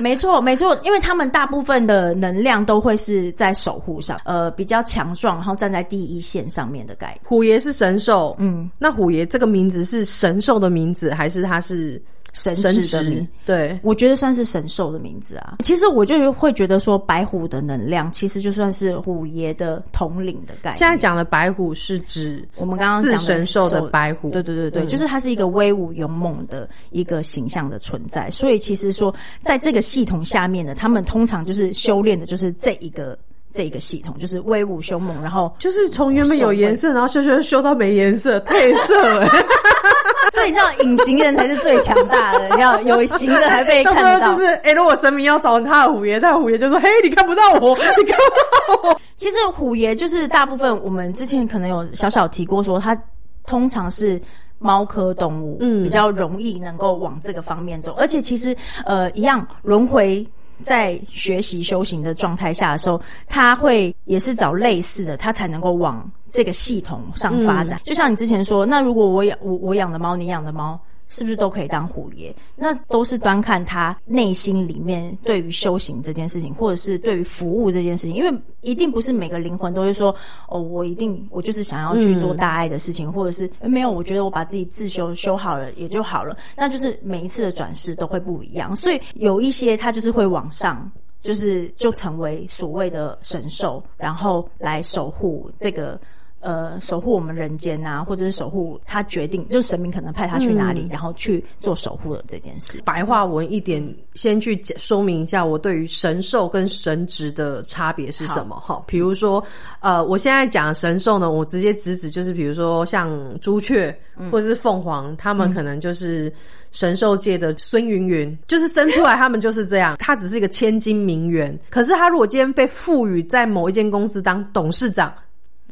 [0.00, 7.20] 没错，没错，因为他们大部分的能量都会是在守护上，呃，比较强壮，然后站在第一线上面的概念。
[7.24, 12.00] 虎爷是神兽，嗯，那虎爷这个名字是神兽的名字，还是他是？
[12.34, 15.56] 神职的名，对我觉得算是神兽的名字啊。
[15.60, 20.76] 其实我就会觉得说，白虎的能量其实就算是虎爷的统领的概念。
[20.76, 28.28] 现在讲的白虎是指我们刚刚讲神兽的白虎，对对对对，就是它是一个威武勇猛的一个形象的存在。
[28.30, 33.16] 所以其实说，在这个系统下面呢，他们通常就是修炼的就是这一个
[33.54, 39.24] 这一个系统，就是威武凶猛，然后就是从原本有颜色，然后修修修到没颜色，褪色。
[40.32, 42.56] 所以你知道，隐形人才是最强大的。
[42.56, 53.00] 你要有形的还被看到，就是，哎，如果神明要找他的虎爷，他的虎爷就说：“嘿，你看不到我，你看不到我。”其实虎爷就是大部分我们之前可能有小小提过，说他
[53.46, 54.20] 通常是
[54.58, 57.94] 猫科动物，嗯，比较容易能够往这个方面走。
[57.96, 60.26] 而且其实，呃，一样轮回
[60.64, 66.10] 在学习修行的状态下的时候，他会也是找类似的，他才能够往。
[66.30, 67.80] 这个系统上发展。
[67.84, 70.76] 就像你之前说，那如果我养我我养的猫，你养的猫。
[71.08, 72.34] 是不是都可以当虎爷？
[72.56, 78.14] 那都是端看他内心里面对于修行这件事情，或者是对于服务这件事情。
[78.16, 80.14] 因为一定不是每个灵魂都会说
[80.48, 88.74] ：“哦，我一定我就是想要去做大爱的事情，或者是没有，我觉得我把自己自修修好了也就好了。”那就是每一次的转世都会不一样。
[88.74, 90.90] 所以有一些他就是会往上，
[91.20, 96.00] 就是就成为所谓的神兽，然后来守护这个。
[96.44, 102.82] 呃，守护我们人间呐，或者是守护他决定，就是神明可能派他去哪里，然后去做守护的这件事。
[102.84, 103.82] 白话文一点，
[104.14, 108.84] 先去说明一下我对于神兽跟神职的差别是什么哈。
[108.86, 109.42] 比如说，
[109.80, 113.98] 呃，我现在讲神兽呢，我直接直指就是，比如说像朱雀
[114.30, 116.30] 或者是凤凰，他们可能就是
[116.72, 121.58] 神兽界的孙云云，就是生出来他们就是这样，他只是一个千金名媛。
[121.70, 125.10] 可是他如果今天被赋予在某一间公司当董事长。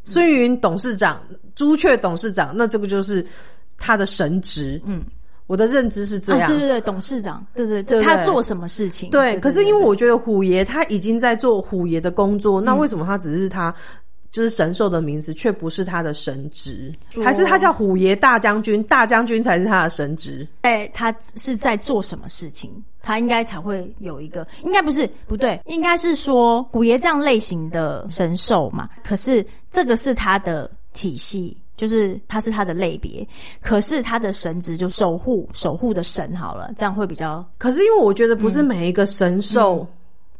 [0.03, 1.21] 孙云董事长、
[1.55, 3.25] 朱雀董事长，那这个就是
[3.77, 4.81] 他的神职。
[4.85, 5.03] 嗯，
[5.47, 6.49] 我的认知是这样。
[6.49, 9.09] 对对对，董事长，对对对，他做什么事情？
[9.09, 13.73] 对，可是因为我觉得虎爷他已经在做虎爷的工作，那为什么他只是他
[14.33, 16.91] 就是神兽的名字，却不是他的神职？
[17.23, 20.45] 还是他叫虎爷大将军，大将军才是他的神职？
[20.61, 22.83] 哎，他是在做什么事情？
[22.99, 28.89] 他应该才会有一个，应该不是不对，应该是说虎爷这样类型的神兽嘛。
[29.03, 33.27] 可是这个是他的体系，就是他是他的类别。
[33.61, 37.45] 可是他的神职就守护守护的神好了，这样会比较。
[37.59, 39.85] 可是因为我觉得不是每一个神兽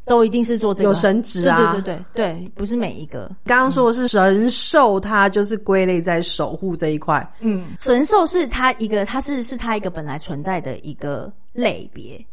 [0.06, 3.30] 都一定是做这个有神职啊，对对对对，不是每一个。
[3.46, 7.26] 刚刚说的是神兽，它就是归类在守护这一块。
[7.40, 12.24] 嗯，神兽是它一个，它是是它一个本来存在的一个类别。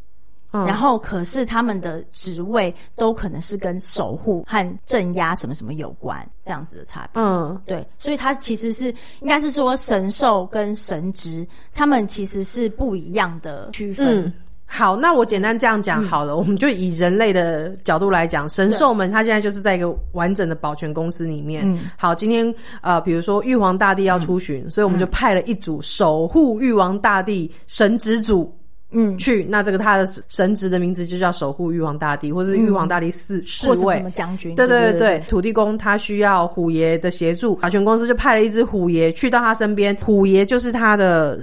[0.52, 7.22] 然后，可是他们的职位都可能是跟守护和镇压什么什么有关，这样子的差别。
[7.22, 8.86] 嗯，对，所以它其实是
[9.20, 14.32] 应该是说神兽跟神职，他们其实是不一样的区分。
[14.72, 21.68] 好，那我简单这样讲好了，我们就以人类的角度来讲，神兽们它现在就是在一个完整的保全公司里面。
[21.96, 28.54] 好，今天呃，比如说玉皇大帝要出巡，所以我们就派了一组守护玉皇大帝神职组。
[28.92, 33.94] 嗯，去那这个他的神职的名字就叫守护玉皇大帝，或者是玉皇大帝侍侍卫。
[33.98, 34.52] 什么将军。
[34.56, 41.38] 对对对对，土地公他需要虎爷的协助，保全公司就派了一只虎爷去到他身边，虎爷就是他的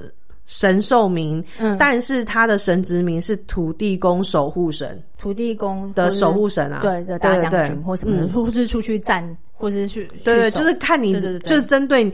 [0.48, 12.12] 神兽名，嗯，但是他的神职名是土地公守护神，土地公的守护神啊，对的大将军或什么的，或是出去战，或者是去对对，就是看你就是针对。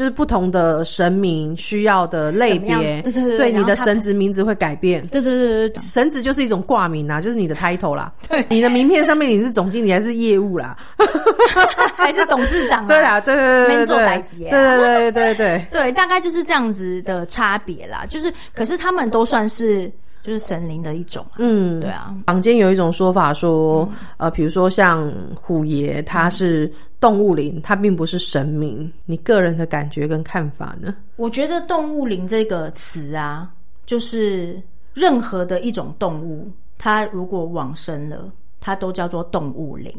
[0.00, 10.74] 就是不同的神明需要的类别，对对对，对你的神职名字会改变，对对对对，神职就是一种挂名啊，就是你的 title 啦，对，你的名片上面你是总经理还是业务啦，
[11.98, 12.86] 还是董事长？
[12.88, 15.66] 对啦，对对对对对，对对对对对。
[15.70, 19.92] 对，大概就是这样子的差别啦，就是可是他们都算是。
[20.22, 22.14] 就是神灵的一种，嗯，对啊。
[22.26, 28.92] 坊间有一种说法说，呃，比如说像虎爷，他是动物灵，他并不是神明。
[29.06, 30.94] 你个人的感觉跟看法呢？
[31.16, 33.50] 我觉得“动物灵”这个词啊，
[33.86, 34.60] 就是
[34.92, 39.94] 任何的一种动物，它如果往生了，它都叫做动物灵。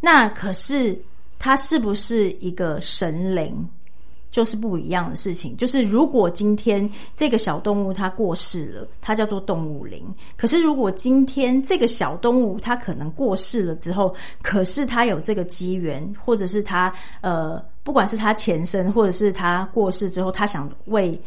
[0.00, 0.98] 那可是
[1.38, 3.68] 它是不是一个神灵？
[4.30, 5.56] 就是不一样的事情。
[5.56, 10.02] 就是如果今天这个小动物它过世了，它叫做动物灵。
[10.36, 21.20] 可是如果今天这个小动物它可能过世了之后，可是它有这个机缘，或者是它呃，不管是它前身，或者是它过世之后，它想为。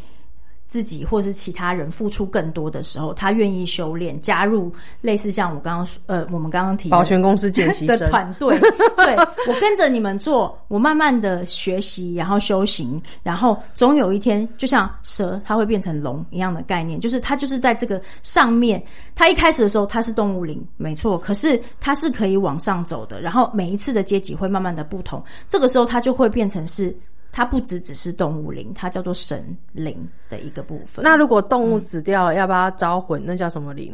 [0.66, 8.58] 自己或是其他人付出更多的时候，他愿意修炼，加入类似像我刚刚呃，我们刚刚提保全公司见习的团队。
[8.96, 9.14] 对
[9.46, 18.82] 我跟着你们做，我慢慢的学习，然后修行，然后总有一天，就像蛇，它会变成龙一样的概念，就是它就是在这个上面。
[19.14, 23.20] 它一开始的时候，它是动物灵，没错，可是它是可以往上走的。
[23.20, 26.96] 然后每一次的阶级会慢慢的不同，这个时候它就会变成是。
[27.36, 31.02] 它不只只是动物灵，它叫做神灵的一个部分。
[31.04, 33.20] 那如果动物死掉了，要不要招魂？
[33.26, 33.92] 那叫什么灵？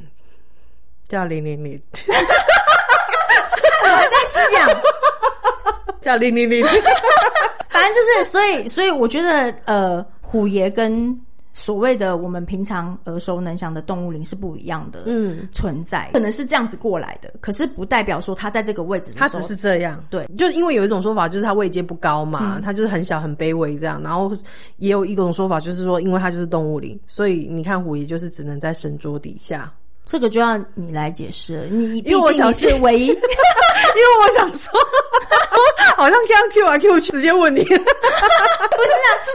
[1.08, 1.82] 叫零零零。
[3.82, 4.16] 我在
[4.52, 4.68] 想，
[6.02, 6.62] 叫零零零。
[7.70, 11.18] 反正就是，所以，所以我觉得，呃，虎爷跟。
[11.60, 24.32] 所谓的我们平常耳熟能详的动物灵是不一样的，嗯，存在可能是这样子过来的，可是不代表说它在这个位置，它只是这样，对，就是因为有一种说法就是它位阶不高嘛，它就是很小很卑微这样，然后
[24.78, 29.70] 也有一种说法就是说，因为它就是动物灵，所以你看虎爷就是只能在神桌底下，
[30.10, 34.72] 这个就要你来解释了，你因为我想是唯一， 因为我想说。
[35.96, 37.62] 好像刚 Q 来 Q 去，直接问你。
[37.62, 37.84] 不是啊，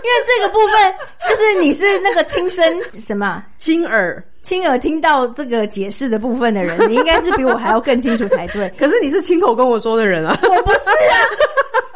[0.04, 0.94] 因为这个部分
[1.30, 4.22] 就是你是那个亲身什么亲耳。
[4.42, 8.68] 亲耳听到这个解释的部分的人，你应该是比我还要更清楚才对。
[8.78, 11.16] 可是你是亲口跟我说的人啊，我不是啊，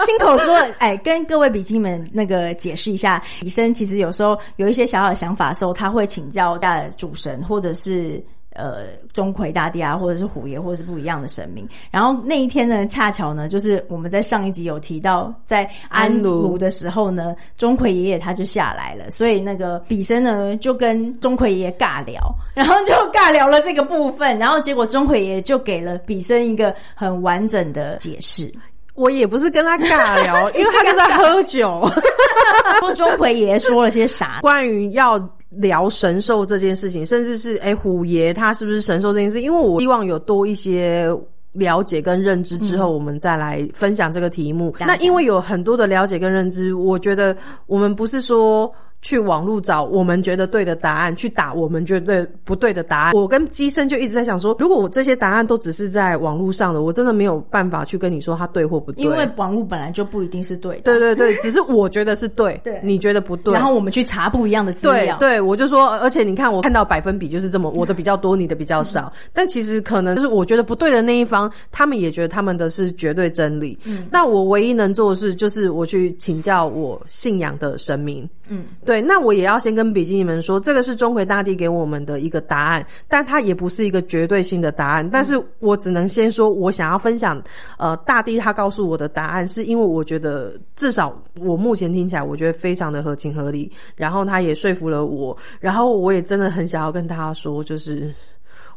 [0.05, 0.55] 亲口说。
[0.77, 8.23] 哎，跟各位笔记们那个解释一下，医生其实有时候有一些小小的想法的时候，他会请教大主神或者是。
[8.59, 11.67] 呃，钟馗大帝啊，或者是虎爷，或者是不一样的神明。
[11.89, 22.21] 然后那一天呢，恰巧呢，就是我们在上一集有提到，在安炉的时候呢，钟馗爷爷他就下来了，所以那个比生呢就跟钟馗爷爷尬聊，
[22.53, 28.53] 然后就尬聊了这个部分，然后结果钟馗爷爷就给了比生一个很完整的解释。
[28.99, 31.89] 我也不是跟他尬聊， 因为他就在喝酒。
[32.79, 34.39] 说钟馗爷爷说了些啥？
[34.41, 35.19] 关于要。
[35.53, 41.09] 聊神兽这件事情，甚至是哎虎爷他是不是神兽这件事，因为我希望有多一些
[41.53, 44.71] 了解跟认知之后，我们再来分享这个题目。
[44.79, 47.35] 那因为有很多的了解跟认知，我觉得
[47.65, 48.71] 我们不是说。
[49.01, 53.13] 去网络找我们觉得对的答案，去打我们觉得不对的答案。
[53.13, 59.03] 我跟机生就一直在想说，如果我这些答案都只是在网络上的，我真的没有办法去跟你说它对或不对。
[59.03, 60.81] 因为网络本来就不一定是对的。
[60.83, 63.53] 对对对，只是我觉得是对，对，你觉得不对。
[63.53, 65.17] 然后我们去查不一样的资料。
[65.17, 69.11] 对，对我就说，而且你看，我看到百分比就是这么，我的比较多，你的比较少。
[69.33, 73.77] 但其实可能就是我觉得不对的那一方，他们也觉得他们的是绝对真理。
[73.85, 78.27] 嗯，那我唯一能做的事就是我去请教我信仰的神明。
[78.51, 85.07] 嗯，对，那我也要先跟比基尼们说，这个是钟馗大帝给我们的一个答案，但它也不是一个绝对性的答案。
[85.07, 87.39] 但是我只能先说，我想要分享，
[87.77, 98.11] 呃，大帝他告诉我的答案，是因为我觉得至少我目前听起来，我觉得非常的合情合理，然后他也说服了我，然后我也真的很想要跟大家说，就是。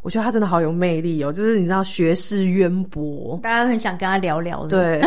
[0.03, 4.67] 我觉得他真的好有魅力哦，就是你知道学识渊博，大家很想跟他聊聊。
[4.67, 5.01] 对，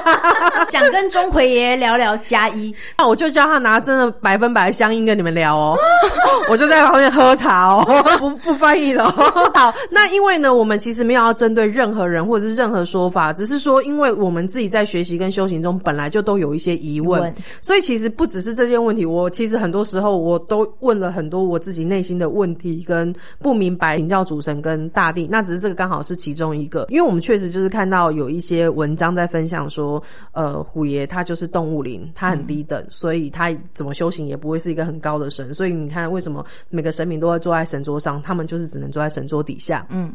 [0.68, 5.74] 想跟钟馗爷爷聊聊加一，那我就叫他拿真的百分百的香音跟你们聊哦。
[6.50, 9.10] 我就在旁边喝茶哦，不不翻译了。
[9.56, 24.25] 好，那因为呢，我们其实没有要针对任何人或者是任何说法，只是说，因为我们自己在学习跟修行中本来就都有一些疑问，所以其实不只是这件问题，我其实很多时候我都问了很多我自己内心的问题跟不明白，请教。
[24.26, 30.02] 主神跟大地，那只是这个刚好是其中一个，因为我们确实就是看到有一些文章在分享说，
[30.32, 35.54] 呃，虎爷他就是动物灵，他很低等，所以他怎么修行也不会是一个很高的神。
[35.54, 39.86] 所以你看，为什么每个神明都会坐在神桌上，他们就是只能坐在神桌底下。
[39.90, 40.12] 嗯，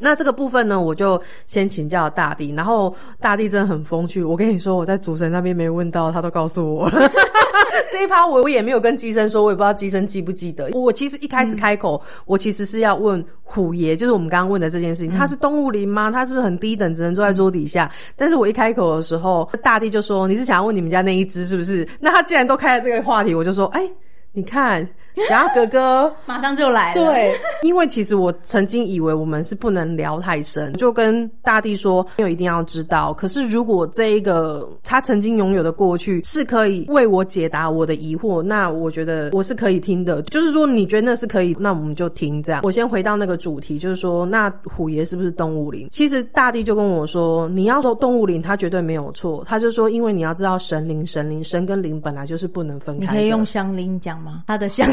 [0.00, 4.24] 那这个部分呢，我就先请教大地，然后大地真的很风趣。
[4.24, 6.90] 我跟你说，我在主神那边没问到，他都告诉我。
[7.90, 10.70] 这一趴我我也没有跟机生说，我也不知道机生记不记得。
[10.72, 16.10] 我其实一开始开口，我其实是要问虎爷，就是我们刚刚问的这件事情，他是动物灵吗？
[16.10, 17.90] 他是不是很低等，只能坐在桌底下？
[18.16, 23.88] 但是我一开口的时候，大地就说：“你是想要问你们家那一只是不是？”那他既然都开了这个话题，我就说：“哎。”
[24.34, 24.88] 你看，
[25.28, 27.04] 贾哥哥马上就来了。
[27.04, 33.12] 对，因为其实我曾经以为我们是不能聊太深，就跟大地说，没有一定要知道。
[33.14, 40.22] 可是如果这一个他曾经拥有的过去是可以为我解答我的疑惑，那我觉得我是可以听的。
[40.22, 42.60] 就是说，你觉得那是可以，那我们就听这样。
[42.64, 45.88] 我先回到那个主题，就是说，那虎爷是不是动物灵？
[45.90, 49.44] 其实大地就跟我说，你要说动物灵，他绝对没有错。
[49.46, 53.06] 他就说，因为你要知道神灵，神灵，神跟灵本来就是不能分开。
[53.06, 54.44] 你可以用香灵讲吗。
[54.46, 54.88] 他的香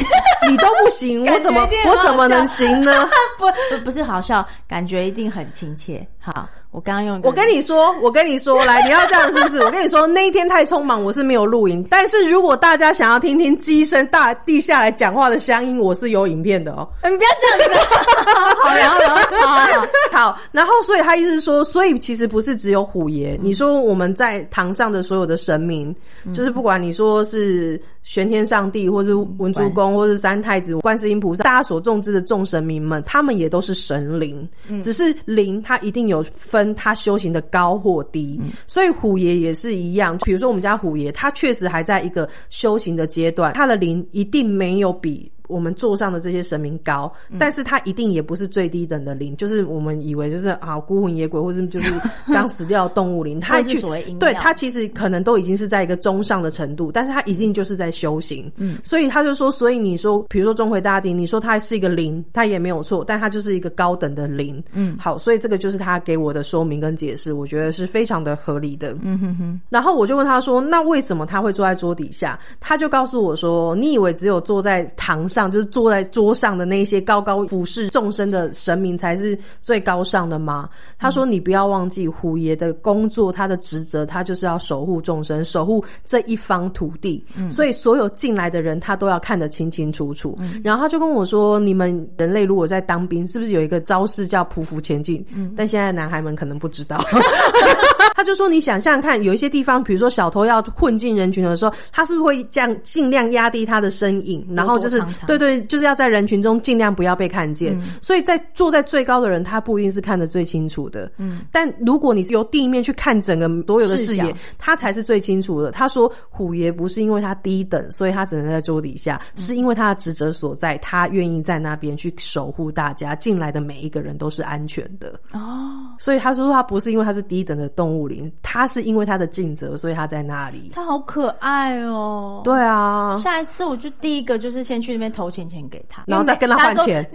[0.47, 3.09] 你都不行，我怎么我怎么能行呢？
[3.37, 3.45] 不
[3.75, 6.05] 不不是好笑，感觉一定很亲切。
[6.21, 9.59] 好，我刚刚用我跟你说，我跟你说， 来，你要这样是不是？
[9.61, 11.85] 我跟你说，那一天太匆忙，我是没有录音。
[11.89, 16.87] 但是如果大家想要听听机身大地下来讲话的乡音，我是有影片的哦。
[17.03, 17.79] 你不要这样子。
[18.61, 23.39] 好，然后然后好，好，然后所以他意思是说，所以其实不是只有虎爷。
[23.41, 25.95] 你说我们在堂上的所有的神明，
[26.33, 27.81] 就是不管你说是。
[28.01, 34.49] 玄天上帝，或是文殊公，或是三太子、观世音菩萨，大家所重之的众神明们，他们也都是神灵。
[34.81, 38.37] 只是灵，它一定有分他修行的高或低。
[38.67, 40.17] 所以虎爷也是一样。
[40.25, 45.31] 比如说我们家虎爷，他确实还在一个修行的阶段，他的灵一定没有比。
[45.49, 51.91] 我们座上的这些神明高，但是他一定也不是最低等的灵，就是我们以为就是啊孤魂野鬼，或者就是
[52.31, 69.59] 刚死掉的动物灵，他是所谓对他其实可能都已经是在一个中上的程度，但是他一定就是在修行，嗯，所以他就说，所以你说，比如说钟馗大帝，你说他是一个灵，他也没有错，但他就是一个高等的灵，嗯，好，所以这个就是他给我的说明跟解释，我觉得是非常的合理的，嗯哼哼。
[69.69, 72.39] 然后我就问他说，那为什么他会坐在桌底下？
[72.59, 75.38] 他就告诉我说，你以为只有坐在堂上。
[75.39, 80.69] 上，就是坐在桌上的那些高高俯视众生的神明才是最高尚的吗？
[80.97, 87.23] 他说：“你不要忘记虎爷的工作，他的职责，他就是要守护众生，守护这一方土地。
[87.49, 90.37] 所以所有进来的人，他都要看得清清楚楚。
[90.61, 95.25] 然后他就跟我说：‘你们人类如果在当兵，是不是有一个招式叫匍匐前进？’
[95.55, 97.01] 但现在男孩们可能不知道。
[98.15, 105.01] 他就说：‘你想象看，有一些地方，比如说小偷要混进人群的时候，他是不是会这样尽量压低他的身影，然后就是
[105.37, 107.79] 对对，就是要在人群中尽量不要被看见。
[108.01, 111.11] 所以在坐在最高的人，他不一定是看得最清楚的。
[111.17, 115.71] 嗯，但如果你是由地面去看整个所有的视野，他才是最清楚的。
[115.71, 125.13] 他说虎爷不是因为他低等，所以他只能在桌底下，是因为他的职责所在，他愿意在那边去守护大家进来的每一个人都是安全的。
[125.33, 130.71] 哦，所以他说他不是因为他是低等的动物灵，他是因为他的尽责，所以他在那里。
[130.73, 132.41] 他好可爱哦。
[132.43, 137.05] 对啊，下一次我就第一个就是先去那边投钱钱给他，然后再跟他换钱。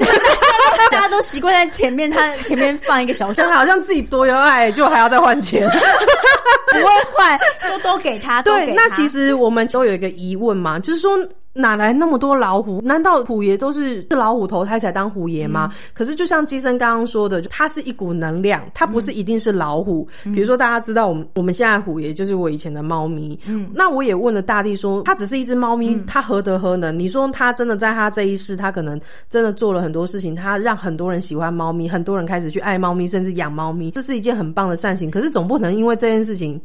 [0.92, 5.66] 大家都习惯在前面，他前面放一个小奖，好像自己多有爱，就还要再换钱。
[6.70, 8.42] 不会换，就都给他。
[8.42, 11.18] 对，那其实我们都有一个疑问嘛，就是说。
[11.54, 12.80] 哪来那么多老虎？
[12.82, 15.72] 难道虎爷都是是老虎投胎才当虎爷吗？
[15.92, 20.06] 可是就像机生刚刚说的，它是一股能量，它不是一定是老虎。
[20.24, 23.38] 比如说大家知道，我们我们现在虎爷就是我以前的猫咪。
[23.46, 26.98] 嗯，那我也问了大地说，它只是一只猫咪，它何德何能？
[26.98, 29.00] 你说它真的在它这一世，它可能
[29.30, 35.08] 真的做了很多事情，它让很多人喜欢猫咪，很多人开始去爱猫咪，甚至养猫咪，这是一件很棒的善行。
[35.08, 36.60] 可是总不能因为这件事情，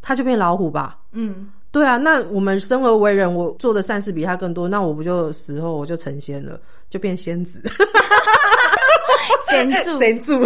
[0.00, 0.96] 它就变老虎吧？
[1.12, 1.48] 嗯。
[1.72, 6.58] 对啊，那我们生而为人，我做的善事比他更多，那我不就死后我就成仙了，
[6.88, 7.62] 就变仙子。
[9.50, 10.44] 神助，神助。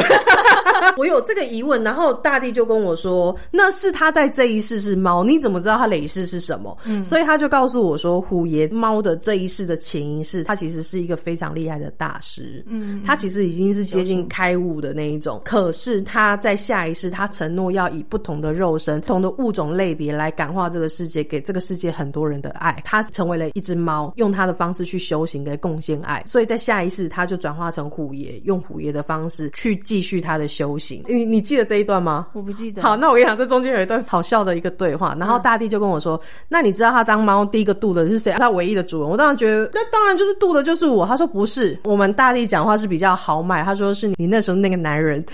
[0.96, 12.64] 我有这个疑问，然后大地就跟我说：“那是他在这一世是猫，你怎么知道他累世是什么？”嗯，所以他就告诉我说：“虎爷猫的这一世的前一世，他其实是一个非常厉害的大师。
[12.66, 15.42] 嗯，他其实已经是接近开悟的那一种。
[15.44, 22.80] 可是他在下一世，他承诺要以不同的肉身、不同的物种类别来感化这个世界，给这个世界很多人的爱。
[22.84, 26.22] 他成为了一只猫，用他的方式去修行，给贡献爱。
[26.26, 32.26] 所以在下一世，他就转化成虎爷，用虎爷。”的方式去继续他的修行，你你记得这一段吗？
[32.32, 32.82] 我不记得。
[32.82, 38.32] 好，那我跟你讲，这中间有一段好笑的一个对话，然后大地就跟我说：“那你知道他当猫第一个度的是谁？
[38.38, 41.06] 他唯一的主人。”我当然觉得，那当然就是度的就是我。
[41.06, 45.24] 他说不是，我们大地讲话是比较豪迈，他说是你那时候那个男人，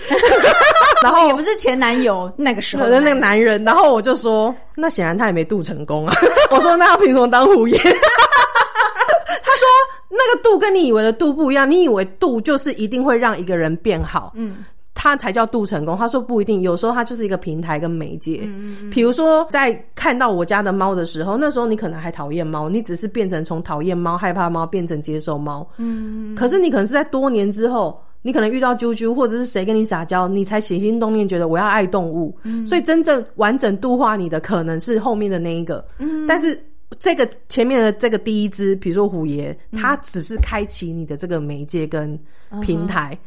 [1.01, 3.63] 然后也不是前男友那个时候的那个男人。
[3.63, 6.15] 然后我就说，那显然他也没度成功啊。
[6.51, 7.77] 我说那他凭什么当虎爷？
[7.79, 7.87] 他
[9.57, 9.67] 说。
[10.13, 14.57] 那个度跟你以为的度不一样，你以为度就是一定会让一个人变好，嗯，
[14.93, 15.97] 他才叫度成功。
[15.97, 18.41] 他说不一定，有时候它就是一个平台跟媒介。
[18.43, 25.67] 嗯比如说在看到我家的猫的时候，那时候你可能还讨厌猫，你只是变成从讨厌猫、害怕猫变成接受猫。
[25.77, 26.35] 嗯。
[26.35, 32.37] 可是你可能是在多年之后，你可能遇到啾啾或者是谁跟你撒娇，你才起心动念觉得我要爱动物。
[32.43, 32.65] 嗯。
[32.65, 35.83] 所以真正完整度化你的，可能是后面的那一个。
[35.97, 36.25] 嗯。
[36.27, 36.61] 但是。
[36.99, 42.19] 这个前面的这个第一只，比如说虎爷，他只是开启你的这个媒介跟
[42.61, 43.17] 平台，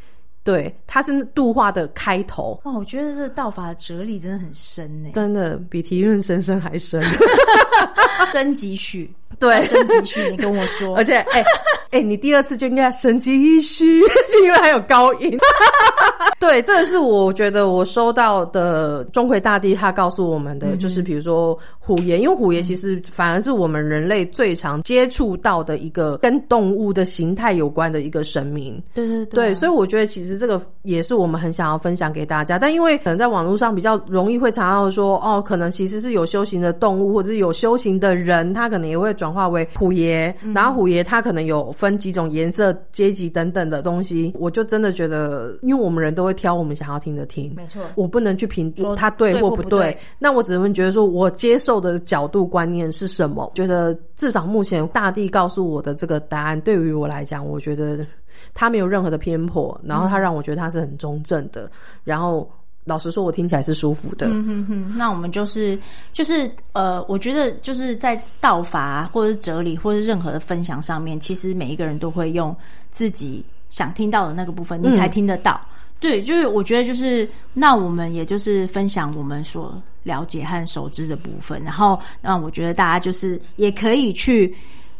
[0.44, 2.60] 对，它是度化的开头。
[2.64, 7.02] 哇，我觉得这道法的哲理真的很深呢，真的比提润深深还深。
[8.32, 9.10] 真几许？
[9.38, 10.30] 对，升几许？
[10.30, 10.94] 你跟我说。
[10.96, 11.44] 而且，哎
[11.90, 14.00] 哎，你第二次就应该升几许，
[14.42, 15.36] 因为还有高音。
[16.38, 28.80] 对，这个是我觉得我收到的钟馗大帝他告诉我们的，就是比如说虎爷，因为虎爷其实反而是我们人类最常接触到的一个跟动物的形态有关的一个神明。
[28.94, 32.58] 对对对，所以我觉得其实这个也是我们很想要分享给大家。
[32.58, 40.34] 但因为可能在网络上比较容易会查到说，哦，可能其实是有修行的动物或者是有修行的人，他可能也会转化为虎爷。
[40.52, 44.34] 然后虎爷他可能有分几种颜色、阶级等等的东西。
[44.34, 46.34] 我就真的觉得，因为我们人都会。
[46.34, 53.52] 挑我们想要听的听，没错，我不能去评他对或不对，那我只能觉得说我接受的角度观念是什么？
[53.54, 58.04] 觉得至少目前大地告诉我的这个答案，对于我来讲，我觉得
[58.52, 61.70] 他没有任何的偏颇，然后他让我觉得他是很中正的，
[62.02, 62.50] 然后
[62.84, 64.26] 老实说，我听起来是舒服的。
[64.28, 65.78] 嗯哼哼，那我们就是
[66.12, 72.54] 就是呃，我觉得就是在道法或者是哲理或者任何的分享上面，其实每一个人都会用
[72.90, 75.60] 自己想听到的那个部分，你才听得到。
[76.00, 84.54] 对，就是我觉得就是，那我们也就是分享我们所了解和熟知的部分，然后那我觉得大家就是也可以去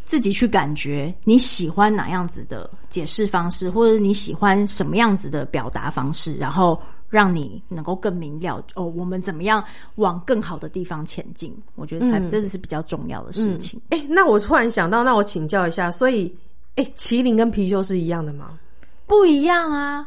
[0.07, 9.65] 自己去感觉你喜欢哪样子的解释方式，或者你喜欢什么样子的表达方式，然后让你能够更明了哦，我们怎么样
[9.97, 11.57] 往更好的地方前进？
[11.75, 13.81] 我觉得才真的是比较重要的事情。
[13.91, 16.35] 哎，那我突然想到，那我请教一下，所以。
[16.77, 18.59] 哎，麒麟跟貔貅是一样的吗？
[19.07, 20.05] 不一样啊，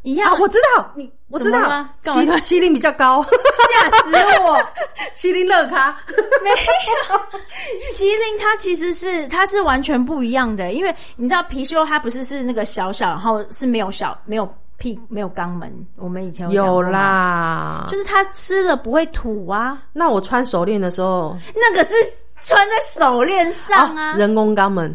[0.00, 0.34] 一样。
[0.40, 4.10] 我知道，你我知道，麒麒麟比较高，吓死
[4.42, 4.56] 我！
[5.14, 5.94] 麒麟乐咖
[6.42, 7.18] 没有，
[7.92, 14.50] 麒麟它其实是它是完全不一样的，因为你知道貔貅它不是是那个小小，然后是没有小没有
[14.80, 15.72] 屁没有肛门。
[15.94, 19.80] 我们以前有啦，就是他吃了不会吐啊。
[19.92, 21.94] 那我穿手链的时候，那个是
[22.40, 24.92] 穿在手链上啊，人工肛门。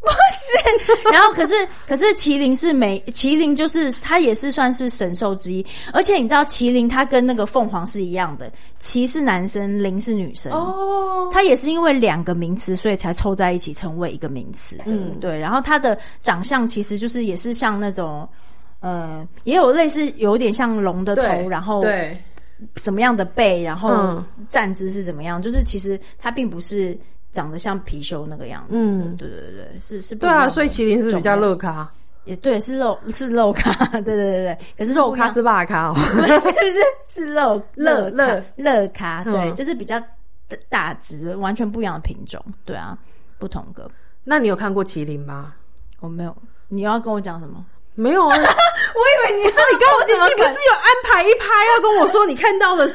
[0.00, 0.06] 不
[0.38, 1.54] 是，然后可是
[1.86, 8.50] 可是麒麟是每麒麟就是它也是算是神兽之一，而且你知道麒麟它跟那个凤凰是一样的，
[8.80, 10.52] 麒是男生，麟是女生。
[10.52, 18.26] 哦，它也是因为两个名词所以才凑在一起成为一个名词，嗯，对，然后它的长相其实就是也是像那种
[18.80, 22.16] 呃，也有类似有点像龙的头，然后对。
[22.74, 26.98] 什么样的背，然后站姿是怎么样，就是其实它并不是。
[27.30, 31.88] 长得像貔貅那个样子，嗯，对对对对，是是，对啊，所以麒麟是比较乐咖，
[32.24, 33.70] 也对，是肉 是肉咖，
[34.00, 35.94] 对对对对，可是肉咖是霸咖，哦。
[35.94, 38.88] 是不是是肉乐乐乐。
[38.88, 40.02] 咖，对，就是比较
[40.70, 42.98] 大只，完全不一样的品种，对啊，
[43.38, 43.88] 不同个。
[44.24, 45.54] 那你有看过麒麟吗？
[46.00, 46.34] 我没有，
[46.68, 47.64] 你要跟我讲什么？
[47.98, 52.88] 没有啊， 我以为你说你跟我，你不是有安排一拍要跟我说你看到的？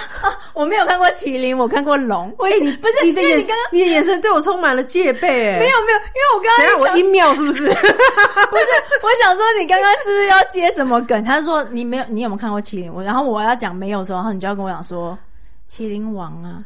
[0.52, 2.28] 我没有看过麒麟，我看过龙。
[2.60, 3.42] 你不是你的眼，
[3.72, 5.28] 你的眼神对我充满了戒备。
[5.58, 7.64] 没有没有，因为我刚刚我音妙是不是？
[7.64, 8.66] 不是，
[9.02, 11.24] 我想说你刚刚是不是要接什么梗？
[11.24, 12.92] 他说你没有，你有没有看过麒麟？
[12.92, 15.18] 我然后我要讲没有的时候，然后你就要跟我讲说
[15.68, 16.62] 麒麟王啊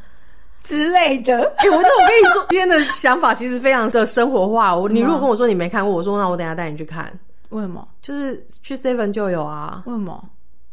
[0.65, 1.53] 之类的。
[1.59, 4.75] 哎，我那我跟你说，今天的想法其实非常的生活化。
[4.75, 7.11] 我你如果跟我说你没看过，我说那我等下带你去看。
[7.51, 7.87] 为什么？
[8.03, 9.83] 就是去 Seven 就有啊。
[9.87, 10.23] 为什么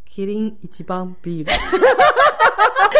[0.10, 1.52] 麒麟一起帮 B 的？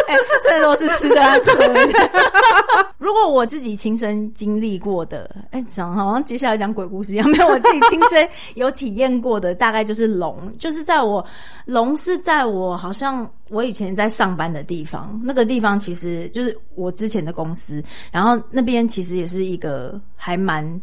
[0.08, 1.20] 哎，这都是吃的。
[2.98, 11.24] 如果我自己亲身经历过的，哎，讲好像接下来讲鬼故事一样，没有我自己亲身有体验过的，大概就是龙，就是在我
[11.66, 20.80] 龙是在我好像我以前在上班的地方，那个地方其实就是我之前的公司，然后那边其实也是一个还蛮。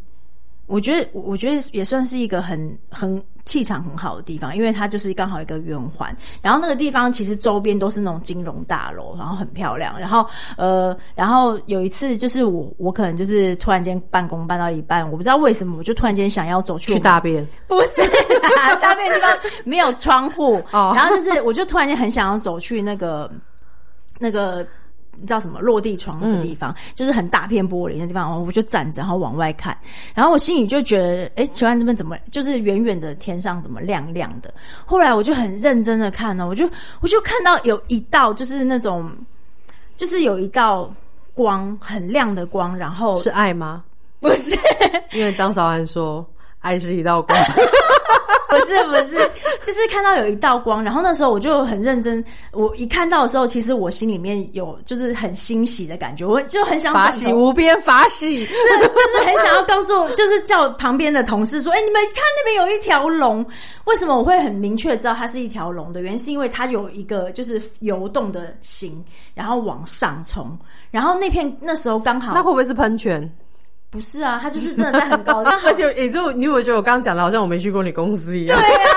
[0.70, 9.99] 我觉得，我觉得也算是一个很很气场很好的地方，因为它就是刚好一个圆环，然后那个地方其实周边都是那种金融大楼，然后很漂亮。
[9.99, 10.24] 然后
[10.57, 17.95] 呃，然后有一次就是我我可能就是突然间办公办到一半，我不知道为什么，我就突然间想要走去去大便，不是
[18.80, 23.30] 大便地方没有窗户，然后就是我就突然间很想要走去那个
[24.20, 24.65] 那个。
[25.20, 29.78] 你知道什么落地窗那个地方，就是很大片玻璃的地方，我就站着，然后往外看，
[30.13, 34.53] 然后我心里就觉得，哎，奇怪，这边怎么就是远远的天上怎么亮亮的？
[34.86, 36.70] 后来我就很认真的看呢，我就
[37.01, 39.11] 我就看到有一道就是那种，
[39.97, 40.91] 就是有一道
[41.34, 43.84] 光很亮的光，然后是爱吗？
[44.20, 44.57] 不是，
[45.13, 46.26] 因为张韶涵说。
[46.61, 47.39] 爱是一道光，
[48.50, 49.18] 不是不是，
[49.64, 63.45] 就是看到有一道光，然后那时候我就很认真，我一看到的时候，其实我心里面有就是很欣喜的感觉，我就很想法喜无边，法喜，是就是很想要告诉，就是叫旁边的同事说，哎，你们看那边有一条龙，
[63.86, 66.02] 为什么我会很明确知道它是一条龙的？
[66.02, 69.04] 原因，是因为它有一个就是游动的形，
[69.36, 70.58] 然后往上冲，
[70.89, 73.32] 然后那片那时候刚好，那会不会是喷泉？
[73.92, 78.60] 不是啊，他就是真的在很高， 而且也就你有没有觉得我刚刚讲的好像我没去过你公司一样。
[78.60, 78.92] 对啊，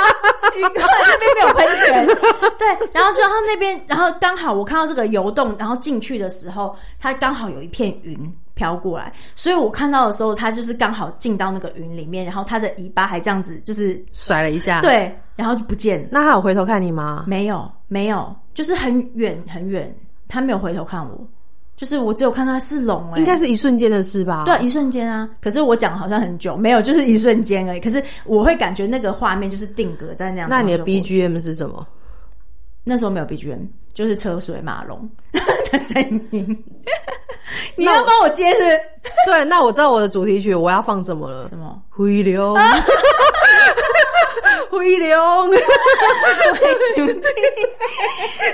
[0.51, 2.07] 奇怪，那边没有喷泉。
[2.59, 8.17] 对，然后就他那边，然后刚好我看到这个游动，然后进去的时候，它刚好有一片云
[8.55, 16.09] 飘过来，所以我看到的时候，它就是刚好进到那个云里面，然后它的尾巴还这样子，就是甩了一下，对，然后就不见了。
[16.13, 17.25] 那他有回头看你吗？
[17.27, 19.91] 没有，没有，就是很远很远，
[20.29, 21.27] 他没有回头看我。
[21.83, 24.45] 就是我只有看到是龙，哎，应该是一瞬间的事吧？
[24.47, 25.29] 对，一瞬间啊。
[25.41, 27.81] 可是我讲好像很久，没有，就是一瞬间而已。
[27.81, 30.49] 可是我会感觉那个画面就是定格在那样。
[30.49, 31.85] 那你的 BGM 是什么？
[32.85, 35.11] 那时候没有 BGM，就是车水马龙
[35.73, 36.65] 的声音。
[37.75, 38.81] 你要帮我接是？
[39.27, 41.49] 对，那我知道我的主题曲我要放什么了？
[41.49, 41.83] 什么？
[41.89, 42.55] 灰流，
[44.71, 45.21] 灰流，
[46.95, 47.29] 兄弟。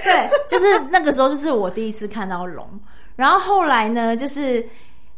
[0.02, 2.66] 对，就是那个时候，就是我第一次看到龙。
[3.18, 4.16] 然后后来呢？
[4.16, 4.64] 就是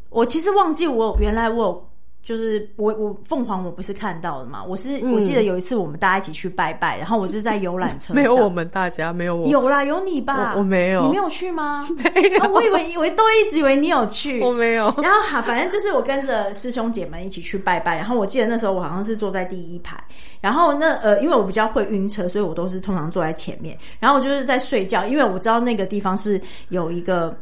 [0.09, 1.86] 我其实忘记我原来我有，
[2.22, 4.64] 就是我我凤凰我不是看到的嘛？
[4.64, 8.16] 我是我记得有一次我们大家一起去拜拜，然后我就在游览车上。
[8.16, 10.55] 没有我们大家没有我有啦有你吧？
[10.57, 11.86] 我没有，你没有去吗？
[12.03, 14.84] 没有，我以为以为都一直以为你有去，我没有。
[15.03, 20.03] 然后好，反正就是我跟着师兄姐们一起去拜拜，然后我记得那时候我好像是坐在第一排，
[20.40, 26.40] 然后那呃因为我比较会晕车，所以我都是通常坐在前面，然后我就是在睡觉，因为我知道那个地方是
[26.70, 27.36] 有一个。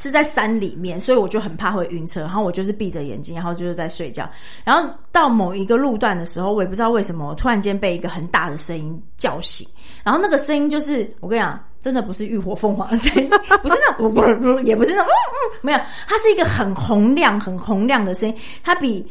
[0.00, 4.28] 是在山里面，所以我就很怕会晕车，然后我就是闭着眼睛，然后就是在睡觉。
[4.64, 9.66] 然后到某一个路段的时候，我也不知道为什么，我突然间被一个很大的声音叫醒。
[10.02, 13.30] 然后那个声音就是我跟你讲，真的不是浴火凤凰的声音，
[13.62, 18.34] 不是那种不不，也不是那种嗯嗯，没有，它是一个很洪亮、很洪亮的声音，
[18.64, 19.06] 它比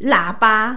[0.00, 0.76] 喇叭。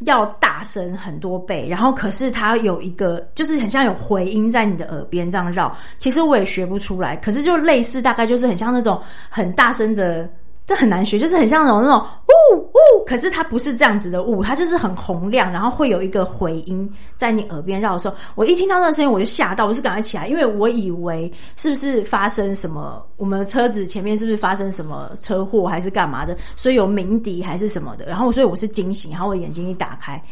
[0.00, 5.76] 要大声很多倍，然后可是它有一个，就是很像有回音在你的耳边这样绕。
[5.98, 10.28] 其实我也学不出来，可是就类似，大概就是很像那种很大声的。
[10.68, 12.06] 这很难学，就是很像那种那种
[12.52, 30.22] 呜呜，可是它不是这样子的呜，它就是很洪亮，然后会有一个回音在你耳边绕的时候，我一听到那个声音我就吓到，我是赶快起来，因为我以为是不是发生什么，我们的车子前面是不是发生什么车祸还是干嘛的，所以有鸣笛还是什么的，然后所以我是惊醒，然后我眼睛一打开，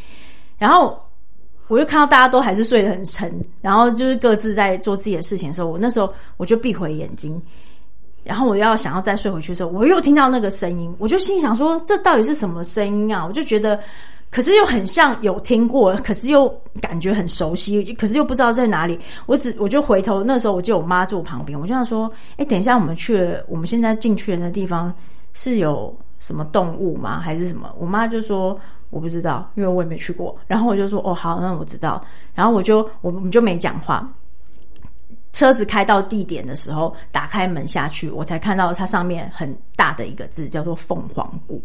[0.58, 1.02] 然后
[1.68, 7.40] 我就看到大家都还是睡得很沉，然后就是各自在做自己的事情的时候，我那时候我就闭回眼睛。
[8.26, 13.78] 然后我要想要再睡回去的时候，我又听到那个声音，我就心想说：“这到底是什么声音啊？”我就觉得，
[14.30, 16.48] 可是又很像有听过，可是又
[16.80, 18.98] 感觉很熟悉，可是又不知道在哪里。
[19.26, 24.92] 我只我就回头，那时候我就我妈坐我旁边，我就想说：“哎，等一下，我们去了，我们现在进去的那地方
[25.32, 27.20] 是有什么动物吗？
[27.20, 28.58] 还是什么？”我妈就说
[28.90, 32.04] ：“我不知道，因为我也没去过。”然后我就说：“哦，好，那我知道。”
[32.34, 34.06] 然后我就我们就没讲话。
[35.36, 41.62] 车子开到地点的时候，打开门下去，我才看到它上面很大的一个字，叫做凤凰谷。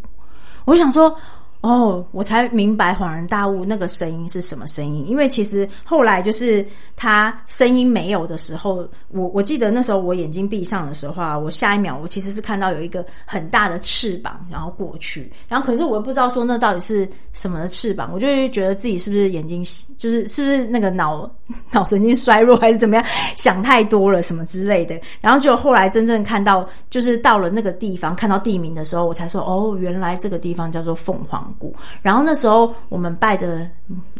[0.65, 1.15] 我想说。
[1.62, 5.07] 哦，我才明白恍然大悟，那个声音是什么声音？
[5.07, 19.64] 因为其实后来就是他声音没有的时候，我我记得那时候我眼睛闭上的时候啊，我下一秒我其实是看到有一个很大的翅膀，然后过去，然后可是我又不知道说那到底是什么的翅膀，我就觉得自己是不是眼睛
[19.99, 21.30] 就是是不是那个脑
[21.72, 23.05] 脑神经衰弱还是怎么样，
[23.36, 31.50] 想太多了什么之类的，然后就后来真正看到就是到了那个地方，看到地名的时候，我才说哦，原来这个地方叫做凤凰。
[32.01, 33.67] 然后那时候我们拜的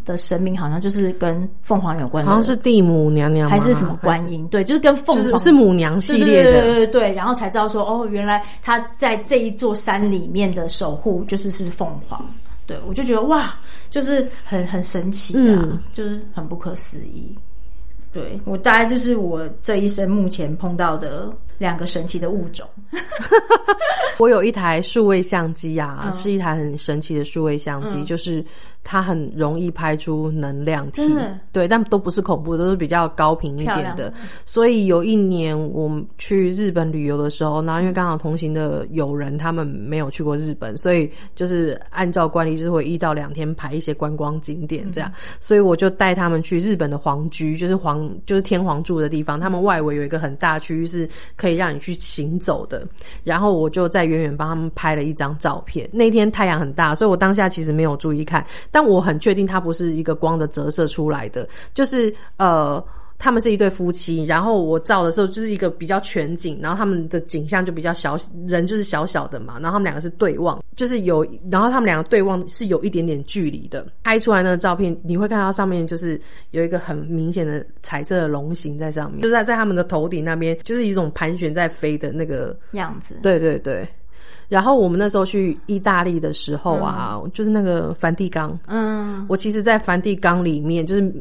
[0.04, 4.48] 的神明好像就是跟凤凰有关，好像是地母娘娘还是什么观音？
[4.50, 7.14] 对，就是跟凤凰是母娘系列的，对对对对。
[7.14, 12.24] 然后才知道说，哦，原来他在这一座山里面的守护就是是凤凰。
[12.68, 13.56] 对我就觉得哇，
[13.90, 17.36] 就是很很神奇啊，就是很不可思议。
[18.14, 21.30] 对我大概就是我这一生目前碰到的
[21.62, 22.68] 两个神奇的物种。
[24.18, 28.44] 我有一台数位相机啊，是一台很神奇的数位相机，就是。
[28.84, 31.04] 它很容易拍出能量体，
[31.52, 34.12] 对，但都不是恐怖，都是比较高频一点的。
[34.44, 45.14] 所以有一年我们去日本旅游的时候，然后因为刚好同行的友人他们没有去过日本，所以就是按照惯例就是会一到两天排一些观光景点这样。
[45.40, 52.86] 所以我就带他们去日本的皇居，就是皇就是天皇住的地方，他们外围有一个很大区域是可以让你去行走的。
[53.24, 55.90] 然后我就在远远帮他们拍了一张照片。
[55.92, 58.46] 那天太阳很大，所以我当下其实没有注意看。
[58.70, 62.84] 但我很确定它不是一个光的折射出来的，就是呃，
[63.24, 68.18] 他们是一对夫妻，然后我照的时候就是一个比较全景，然后他们的景象就比较小，
[68.48, 76.20] 人就是小小的嘛，然后他们两个是对望，就是有，然后他们两个对望是有一点点距离的，拍出来那个照片你会看到上面就是
[76.50, 83.88] 有一个很明显的彩色的龙形在上面，就在在他们的头顶那边，就是一种盘旋在飞的那个样子，对对对。
[84.50, 91.14] 然后我们那时候去意大利的时候啊，就是那个梵蒂冈，嗯，我其实，在梵蒂冈里面，就是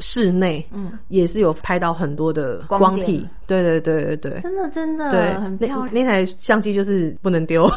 [0.00, 3.26] 室内，嗯，也是有拍到很多的光体。
[3.50, 5.92] 对对对对对，真的真的对，很漂亮。
[5.92, 7.68] 那台相机就是不能丢。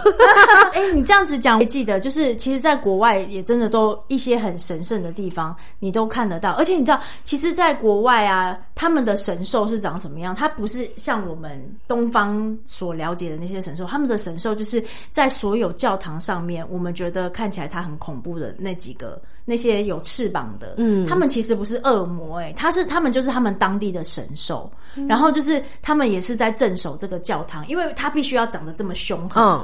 [0.72, 6.52] 哎，你这样子讲，记得就是，其实，在国外也真的都一些很神圣的地方，你都看得到。
[6.52, 10.36] 而且你知道，其实，在国外啊，他们的神兽是长什么样？
[10.36, 24.72] 它不是像我们东方所了解的那些神兽，他们的神兽就是在所有教堂上面，我们觉得看起来它很恐怖的那几个，那些有翅膀的，嗯，他们其实不是恶魔，哎，他是他们就是他们当地的神兽，
[25.08, 25.63] 然后就是。
[25.82, 29.62] 他们也是在镇守这个教堂，因为他必须要长得这么凶狠。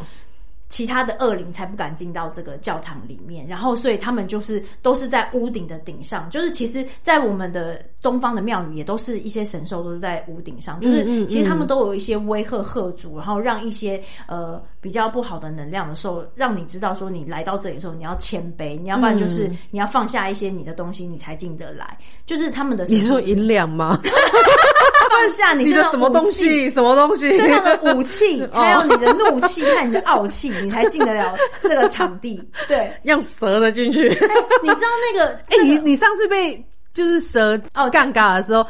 [0.69, 21.97] 其他的恶灵才不敢进到这个教堂里面，然后所以他们就是都是在屋顶的顶上，就是其实，在我们的东方的庙宇也都是一些神兽都是在屋顶上，就是其实他们都有一些威吓吓主，然后让一些呃比较不好的能量的时候，让你知道说你来到这里的时候你要谦卑，你要不然就是你要放下一些你的东西，你才进得来。
[22.27, 23.99] 就是他们的你说银两吗？
[25.09, 26.69] 放下 你的什么东西？
[26.69, 27.33] 什么东西？
[27.35, 30.49] 身上的武器， 还有你的怒气和你的傲气。
[30.61, 34.09] 你才进得了这个场地， 对，用蛇的进去。
[34.09, 35.27] 你知道那个？
[35.49, 38.65] 哎，你你上次被就是蛇哦尴尬的时候，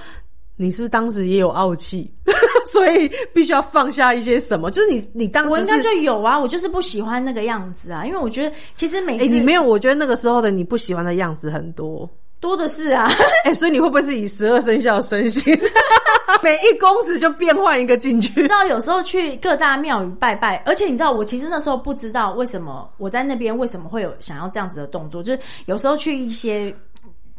[0.58, 2.12] 你是不是当时也有傲气？
[2.66, 4.70] 所以必须要放下一些什么。
[4.70, 12.08] 就是你，你当时我应该就有啊，我就是不喜欢那个样子啊，因为我觉得其实每次你没有，我觉得那个时候的你不喜欢的样子很多。
[12.40, 13.10] 多的是啊，
[13.44, 15.54] 哎，所以你会不会是以十二生肖生星？
[16.42, 18.44] 每一公子就变换一个进去。
[18.44, 26.74] 知道有时候去各大庙宇拜拜，而且你知道，我其实那时候不知道为什么我在那边为什么会有想要这样子的动作，就是有时候去一些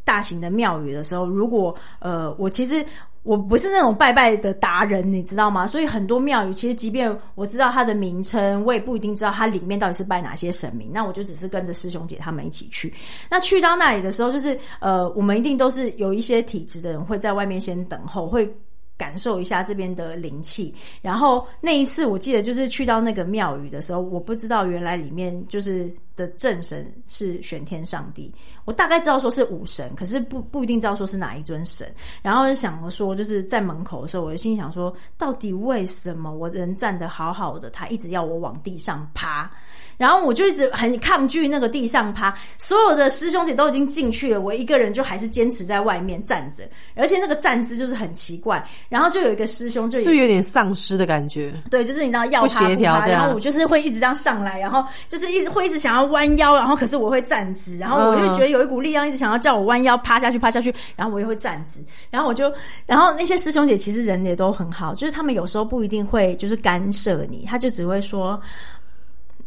[0.05, 2.85] 大型的庙宇的时候，如果呃，我其实。
[3.23, 5.67] 我不是那种拜拜的达人，你知道吗？
[5.67, 10.91] 所以很多庙宇，其实即便我知道它的名称，我也不一定知道它里面到底是拜哪些神明。
[10.91, 12.91] 那我就只是跟着师兄姐他们一起去。
[13.29, 18.51] 那去到那里的时候，就是呃，我们一定都是有一些体质的人会在外面先等候，会。
[18.97, 25.91] 感受一下这边的灵气，然后那一次我记得就是去到那个庙宇的时候，我不知道原来里面就是
[26.21, 28.33] 的正神是玄天上帝，
[28.67, 31.87] 我大概知道说是武神，可是不不一定知道说是哪一尊神。
[32.23, 39.51] 然后就想说，就是在门口的时候，我就心想说，到底为什么我人站得好好的，他一直要我往地上趴？
[39.97, 46.65] 然后我就一直很抗拒那个地上趴，所有的师兄姐都已经进去了，我一个人就还是坚持在外面站着，
[46.95, 48.67] 而且那个站姿就是很奇怪。
[48.89, 51.53] 然后就有一个师兄，就是有点丧尸的感觉？
[51.71, 62.53] 对，就是你知道要他不他，然后我就是会一直这样上来，然后就是一直会一直想要弯腰，然后可是我会站直，然后我就觉得有一股力量一直想要叫我弯腰趴下去趴下去，然后我又会站直，然后我就，
[62.87, 68.41] 然后那些师兄姐其实人也都很好，就是他们有时候不一定会就是干涉你，他就只会说。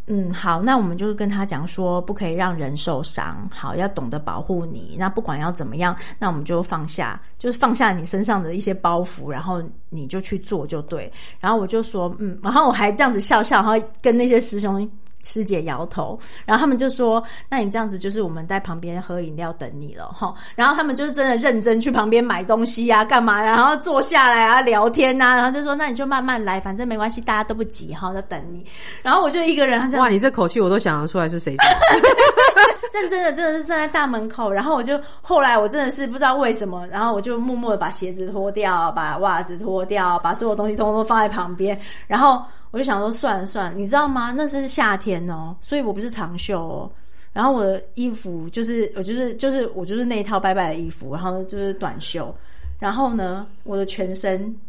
[0.07, 4.97] 嗯，好，那我们就是跟他讲说，不可以让人受伤，好，要懂得保护你。
[4.99, 11.09] 那不管要怎么样，那我们就放下，就是放下你身上的一些包袱，然后你就去做就对。
[11.39, 14.85] 然后我就说，嗯，然后我还这样子笑笑，然后跟那些师兄。
[15.23, 23.41] 师姐摇头，然后他们就说：“那你这样子就是我们在旁边喝饮料等你了，哈。”然后他们就是真的认真去旁边买东西呀，干嘛？
[23.41, 28.65] 然后坐下来啊，聊天呐，然后就说：“那你就慢慢来，反正没关系，大家都不急，哈，在等你。”
[29.01, 31.55] 然后我就一个人，哇，你这口气我都想得出来是谁。
[32.93, 34.51] 认 真的，真的是站在大门口。
[34.51, 42.43] 然后我就后来我真的是不知道为什么，然后我就默默的把鞋子脱掉，把袜子脱掉，把所有东西通通放在旁边，然后。
[42.73, 44.33] 我就想说，算了算了，你知道吗？
[44.35, 46.91] 那是夏天哦，所以我不是长袖哦。
[47.31, 52.35] 然后我的衣服就是，我就是就是我就是那一套拜拜的衣服，然后就是短袖。
[52.79, 54.59] 然后呢，我的全身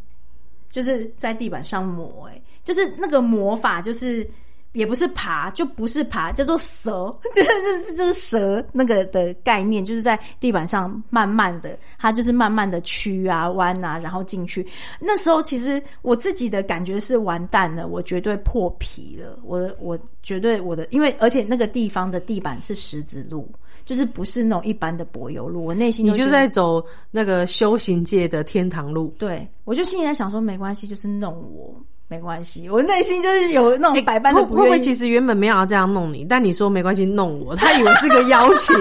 [0.68, 4.28] 就是在地板上抹，哎，就是那个魔法，就是。
[4.74, 14.66] 也不是爬，就不是爬，叫做蛇， 就是就是就是蛇那个的概念，就是在地板上慢慢的，它就是慢慢的曲啊弯啊，然后进去。
[15.00, 23.48] 那时候其实我自己的感觉是完蛋了，我绝对破皮了，我我绝对我的，因为而且那个地方的地板是石子路，
[23.84, 31.80] 就是不是那种一般的柏油路，我内心你就在走那个修行界的天堂路，对我就心里在想说没关系，就是弄我。
[32.08, 34.80] 没关系，我内心就是有那种百般的不愿意。
[34.82, 38.74] 其实原本没有要这样弄你，但你说没关系，弄我，他以为是个邀请。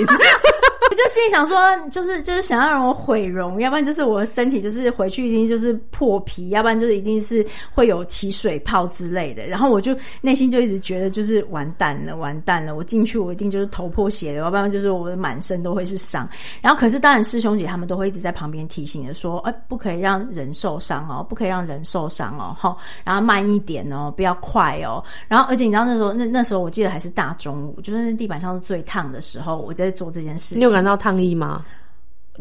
[0.89, 1.57] 我就心里想说，
[1.89, 9.45] 就是就是想要让我毁容，要不然就是我的身体就是回去一定就是破皮，要不然就是一定是会有起水泡之类的。
[9.47, 12.75] 然后我就内心就一直觉得就是完蛋了，完蛋了！
[12.75, 16.27] 我进去我一定就是头破血流，要不然就是我的满身都会是伤。
[16.61, 25.03] 然后可是当然师兄姐他们都会一直在旁边提醒的说，哎，不可以让人受伤哦，不可以让人受伤哦，哈，然后慢一点哦，不要快哦。
[25.27, 30.72] 然后而且你知道那时候那那时候我记得还是大中午，就是那地板上是最烫的时候，我在做这件事情。
[30.82, 31.65] 到烫意吗？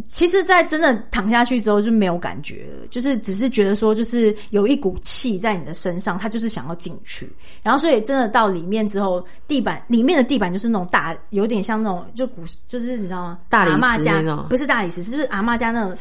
[0.08, 7.30] 其实，在真的躺下去之后就没有感觉了，就是只是觉得说，就是有一股气在你的身上，它就是想要进去。
[7.62, 13.38] 然后，所以真的到里面之后，地板里面的地板就是那种大，有点像那种就古，就是你知道吗？
[13.50, 15.94] 大理石那种，不是大理石，就是阿妈家那种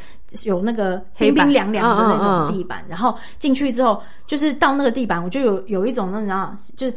[0.43, 2.17] 有那个冰冰凉凉的那
[2.47, 2.85] 种地板。
[2.87, 6.93] 然后进去之后，就是到那个地板，我就有有一种那种就是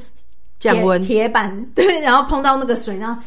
[0.60, 3.20] 降温铁板，对，然后碰到那个水，然后。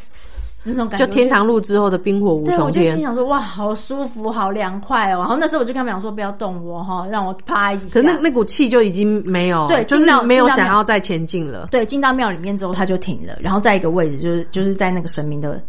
[0.72, 2.58] 那种感觉，就天堂路之后的冰火无穷天。
[2.58, 5.20] 对，我就心想说，哇，好舒服，好凉快哦。
[5.20, 8.00] 然后那时候我就跟他们讲说，不要动我哈，让我趴一下。
[8.00, 11.70] 可那那股气就已经没有，对，就是没有想要再前进了。
[11.72, 13.38] 对，进到庙里面之后，他就停了。
[13.40, 15.62] 然后在一个位置，就是就是在那个神明的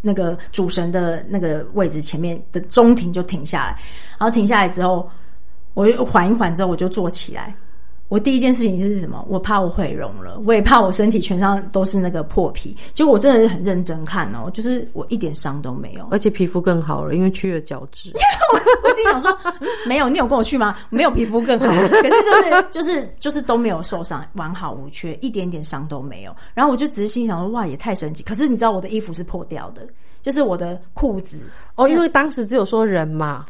[0.00, 3.78] 那个主神的那个位置前面的中庭就停下来。
[4.18, 5.08] 然后停下来之后，
[5.74, 7.54] 我就缓一缓之后，我就坐起来。
[8.10, 9.24] 我第一件事情就是什么？
[9.28, 12.76] 我怕我毁容了，我也怕我身体全上都是那个破皮。
[12.92, 18.12] 结果我真的是很认真看哦，就是我一点伤都没有，而且皮肤更好了，因为去了角质。
[18.82, 19.32] 我心想说，
[19.86, 20.76] 没有，你有跟我去吗？
[20.90, 26.34] 没有皮肤更好，可是就是就是就是都没有受伤，完好无缺，一点点伤都没有。
[26.52, 28.24] 然后我就只是心想说，哇，也太神奇。
[28.24, 29.86] 可是你知道我的衣服是破掉的，
[30.20, 31.44] 就是我的裤子
[31.76, 33.46] 哦，因为当时只有说人嘛。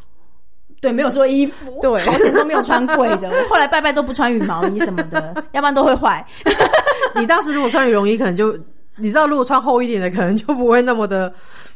[0.80, 3.28] 对，没有说衣服，对，好险都没有穿贵的。
[3.42, 6.24] 我后来拜拜都不穿羽毛衣什么的，要不然都会坏。
[7.16, 8.56] 你当时如果穿羽绒衣，可能就
[8.96, 11.32] 你知道，如果穿厚一点的，可能就不会那么的。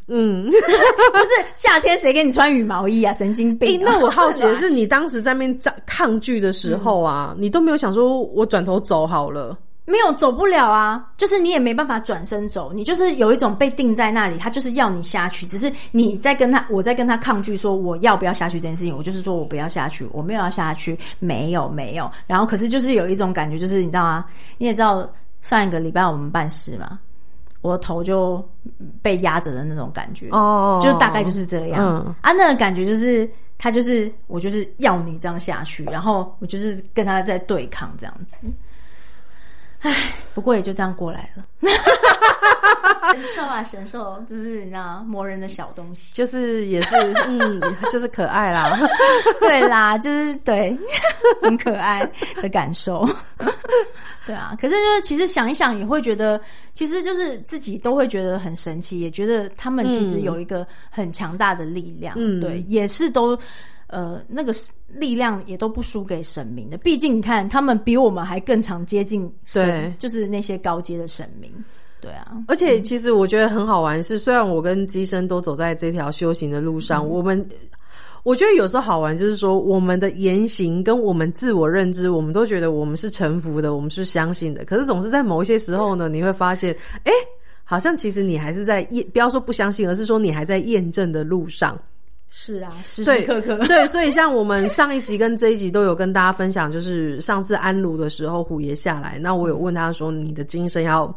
[0.06, 3.12] 嗯， 不是夏天谁给你穿羽毛衣啊？
[3.14, 3.80] 神经病！
[3.82, 9.56] 那我好奇的是，你当时在那边抗拒的时候啊，你都没有想说，我转头走好了。
[9.86, 24.24] 没有走不了啊，就是你也没办法转身走，你就是有一种被定在那里，他就是要你下去，只是你在跟他，我在跟他抗拒说我要不要下去这件事情，我就是说我不要下去，我没有要下去，没有没有，然后可是就是有一种感觉，就是你知道吗？
[24.56, 25.06] 你也知道
[25.42, 26.98] 上一个礼拜我们办事嘛，
[27.60, 28.42] 我的头就
[29.02, 31.84] 被压着的那种感觉哦，就大概就是这样
[32.22, 38.36] 啊，那个感觉就是他就是我就是要你这样下去，然后我就是跟他在对抗这样子。
[39.84, 41.44] 唉，不过也就这样过来了。
[43.12, 46.96] 神兽啊，神兽，就是你知道磨人的小东西，就是也是，
[47.28, 47.60] 嗯，
[47.92, 48.76] 就是可爱啦。
[49.40, 50.76] 对啦，就是对，
[51.42, 52.04] 很可爱
[52.40, 53.06] 的感受。
[54.26, 56.40] 对啊，可是就是其实想一想，也会觉得，
[56.72, 62.14] 其实就是自己都会觉得很神奇，也觉得他们其实有一个很强大的力量。
[62.16, 63.38] 嗯，对，也是都。
[63.94, 64.52] 呃，那个
[64.88, 71.48] 力量也都不输给神明的，毕竟你看，他们比我们还更常接近神，就是那些高阶的神明。
[72.00, 77.48] 对啊，而且其实我觉得很好玩是，虽然我跟机身都走在这条修行的路上，我们
[78.24, 87.12] 我觉得有时候好玩就是说，我们的言行跟我们自我认知，我们都觉得我们是臣服的，我们是相信的，可是总是在某一些时候呢，你会发现，哎，
[87.62, 91.80] 好像其实你还是在验，不要说不相信，而是说你还在验证的路上。
[92.36, 101.16] 是啊，时时刻刻 对，所以像我们上一集跟这一集都有跟大家分享，就是上次安炉的时候，虎爷下来，那我有问他说，你的精神要。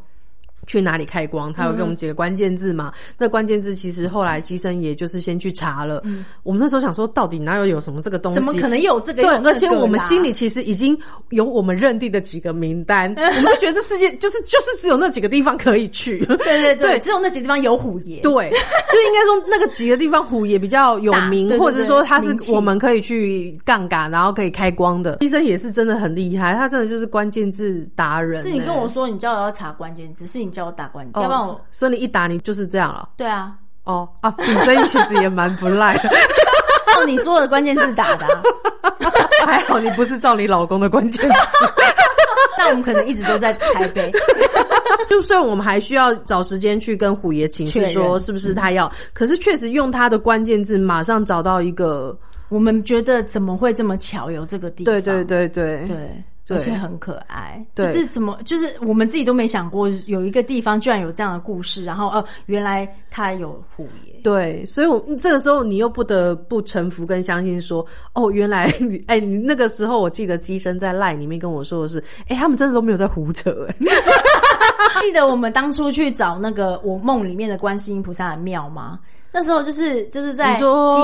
[0.67, 1.51] 去哪里开光？
[1.51, 2.93] 他有给我们几个关键字嘛？
[3.17, 6.03] 那关键字其实后来机身也就是先去查了。
[6.43, 8.39] 我们那时候想说，到底哪有有什么这个东西？
[8.39, 9.23] 怎么可能有这个？
[9.23, 10.97] 对，而且我们心里其实已经
[11.29, 16.19] 有我们认定的几个名单， 我们就觉得这世界就是就是只有那几个地方可以去。
[16.25, 18.19] 对对对，只有那几个地方有虎爷。
[18.19, 25.19] 对，就应该说那个几个地方虎爷比较有名， 或者说他是我们可以去杠杆，然后可以开光的。
[25.21, 28.43] 医生也是真的很厉害，他真的就是关键字达人。
[28.43, 30.56] 是你跟我说，你叫我要查关键字，是你。
[30.57, 33.09] 叫我打关，要不然我所以你一打你就是这样了。
[33.15, 33.53] 对啊，
[33.83, 36.09] 哦啊，你声音其实也蛮不赖的。
[36.95, 38.25] 照 你说的关键字打的，
[39.45, 41.35] 还好你不是照你老公的关键字。
[42.57, 44.11] 那我们可能一直都在台北。
[45.07, 52.17] 就算我们还需要找时间去跟虎爷请示，说是不是他要，可是确实用他的关键字，马上找到一个，
[52.49, 54.91] 我们觉得怎么会这么巧有这个地方？
[54.91, 56.23] 对对对对对。
[56.49, 64.13] 而且很可爱，就是怎么，就是我们自己都没想过，有一个地方居然有这样的故事，然后呃，原来他有虎爷。
[64.23, 73.67] 对，所以我这个时候你又不得不臣服跟相信，说哦，原来你哎，你那个时候我记得机身在赖里面跟我说的是，哎，他们真的都没有在胡扯。
[75.01, 78.99] 记得我们当初去找那个我梦里面的观世音菩萨的庙吗？
[79.31, 80.63] 那时候就是就是在基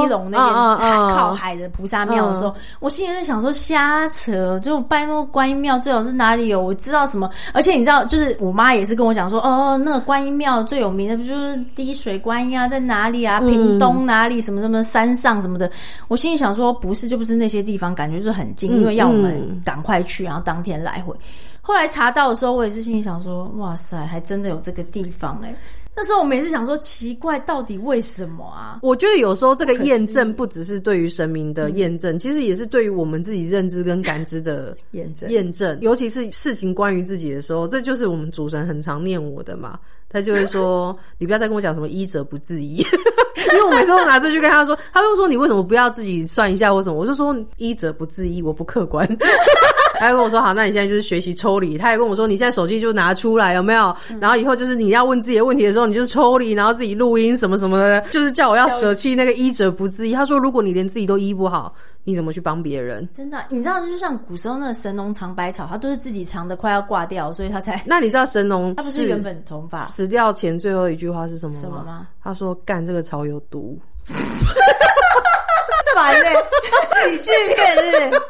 [0.10, 6.62] 隆那边靠海的菩萨庙的时候，我心里在想说瞎扯，就拜那个观音庙最好是哪里有？
[6.62, 7.30] 我知道什么？
[7.54, 13.40] 而且你知道，就是我妈也是跟我讲说，哦，那个观音庙最有名的不就是滴水观音啊，在哪里啊？
[13.42, 14.42] 屏东哪里？
[14.42, 15.70] 什么什么山上什么的？
[16.08, 21.14] 我心里想说，不是就不是那些地方，感觉就是很近，因为要我们赶快去，然后当天来回。
[21.62, 25.54] 后来查到的时候，我也是心里想说，哇塞，还真的有这个地方哎。
[25.96, 28.80] 那时候我每次想说奇怪，到底为什么啊？
[28.82, 35.30] 我觉得有时候这个验证不只是对于神明的验证，其实也是对于我们自己认知跟感知的验证。
[35.30, 39.80] 验证，尤其是事情关于自己的时候，这就是我们主神很常念我的嘛。
[40.14, 42.86] 他就会说：“你不要再跟我讲什么医者不自医。
[43.52, 46.72] ”因为我每次都拿这句跟他说，他就说：“你为什么不要自己算一下？
[46.72, 49.08] 或什么？”我就说：“医者不自医，我不客观。
[50.00, 53.96] ”他就跟我说：“好，那你现在就是学习抽离。”他也跟我说：“你现在手机就拿出来，有没有？
[54.22, 61.74] 然后以后就是你要问自己的问题的时候，你就是抽离，然后自己录音什么什么的，就是叫我要舍弃那个医者不自医。”他说：“如果你连自己都医不好。”
[62.04, 63.08] 你怎么去帮别人？
[63.12, 67.82] 真的，你知道，就像古时候那个神农尝百草，他都是自己尝的快要挂掉，所以他才。
[67.88, 71.62] 那你知道神农 他不是原本头发死掉前最后一句话是什么吗？
[71.62, 72.08] 什么吗？
[72.22, 73.80] 他说：“干这个草有毒。”
[75.96, 76.36] 烦嘞，
[77.12, 78.22] 喜剧片是。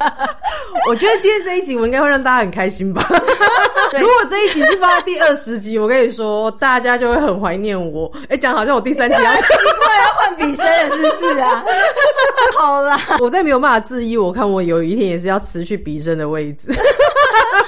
[0.88, 3.06] 我觉得今天这一集我应该会让大家很开心吧。
[3.98, 8.10] 如果这一集是发第二十集，我跟你说，大家就会很怀念我。
[8.28, 11.64] 哎，讲好像我第三集要奇怪要换比生了，是不是啊？
[12.58, 16.72] 好啦，我再没有办法质疑，我看我有一天也是要辞去比生的位置。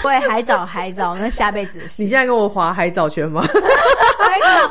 [0.02, 1.80] 会海藻海藻，那下辈子。
[1.98, 3.47] 你现在跟我划海藻圈吗？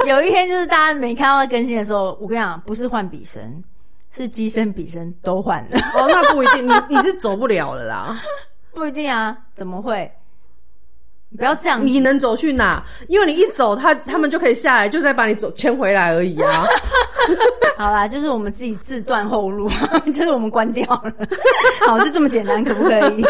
[0.06, 3.42] 有一天就是大家没看到更新的时候，我跟你讲，不是换比生。
[4.12, 5.78] 是机身、笔身都换了。
[5.96, 8.22] 哦，那不一定，你你是走不了了啦。
[8.74, 10.10] 不一定啊，怎么会？
[11.38, 12.84] 不要这样，你能走去哪？
[13.08, 16.66] 因为你一走，他他们就可以下来，就再把你走牵回来而已啊。
[17.78, 19.70] 好啦，就是我们自己自断后路，
[20.08, 21.14] 就是我们关掉了。
[21.88, 23.26] 好，就这么简单，可不可以？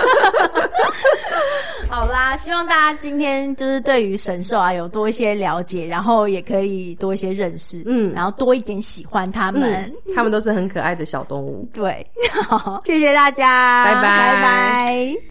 [1.92, 11.68] 好啦，希望大家今天就是对于神兽啊有多一些了解，然后也可以多一些认识，嗯，然后多一点喜欢他们，他们都是很可爱的小动物。
[11.74, 12.06] 对，
[12.48, 15.31] 好，谢谢大家，拜拜，拜拜。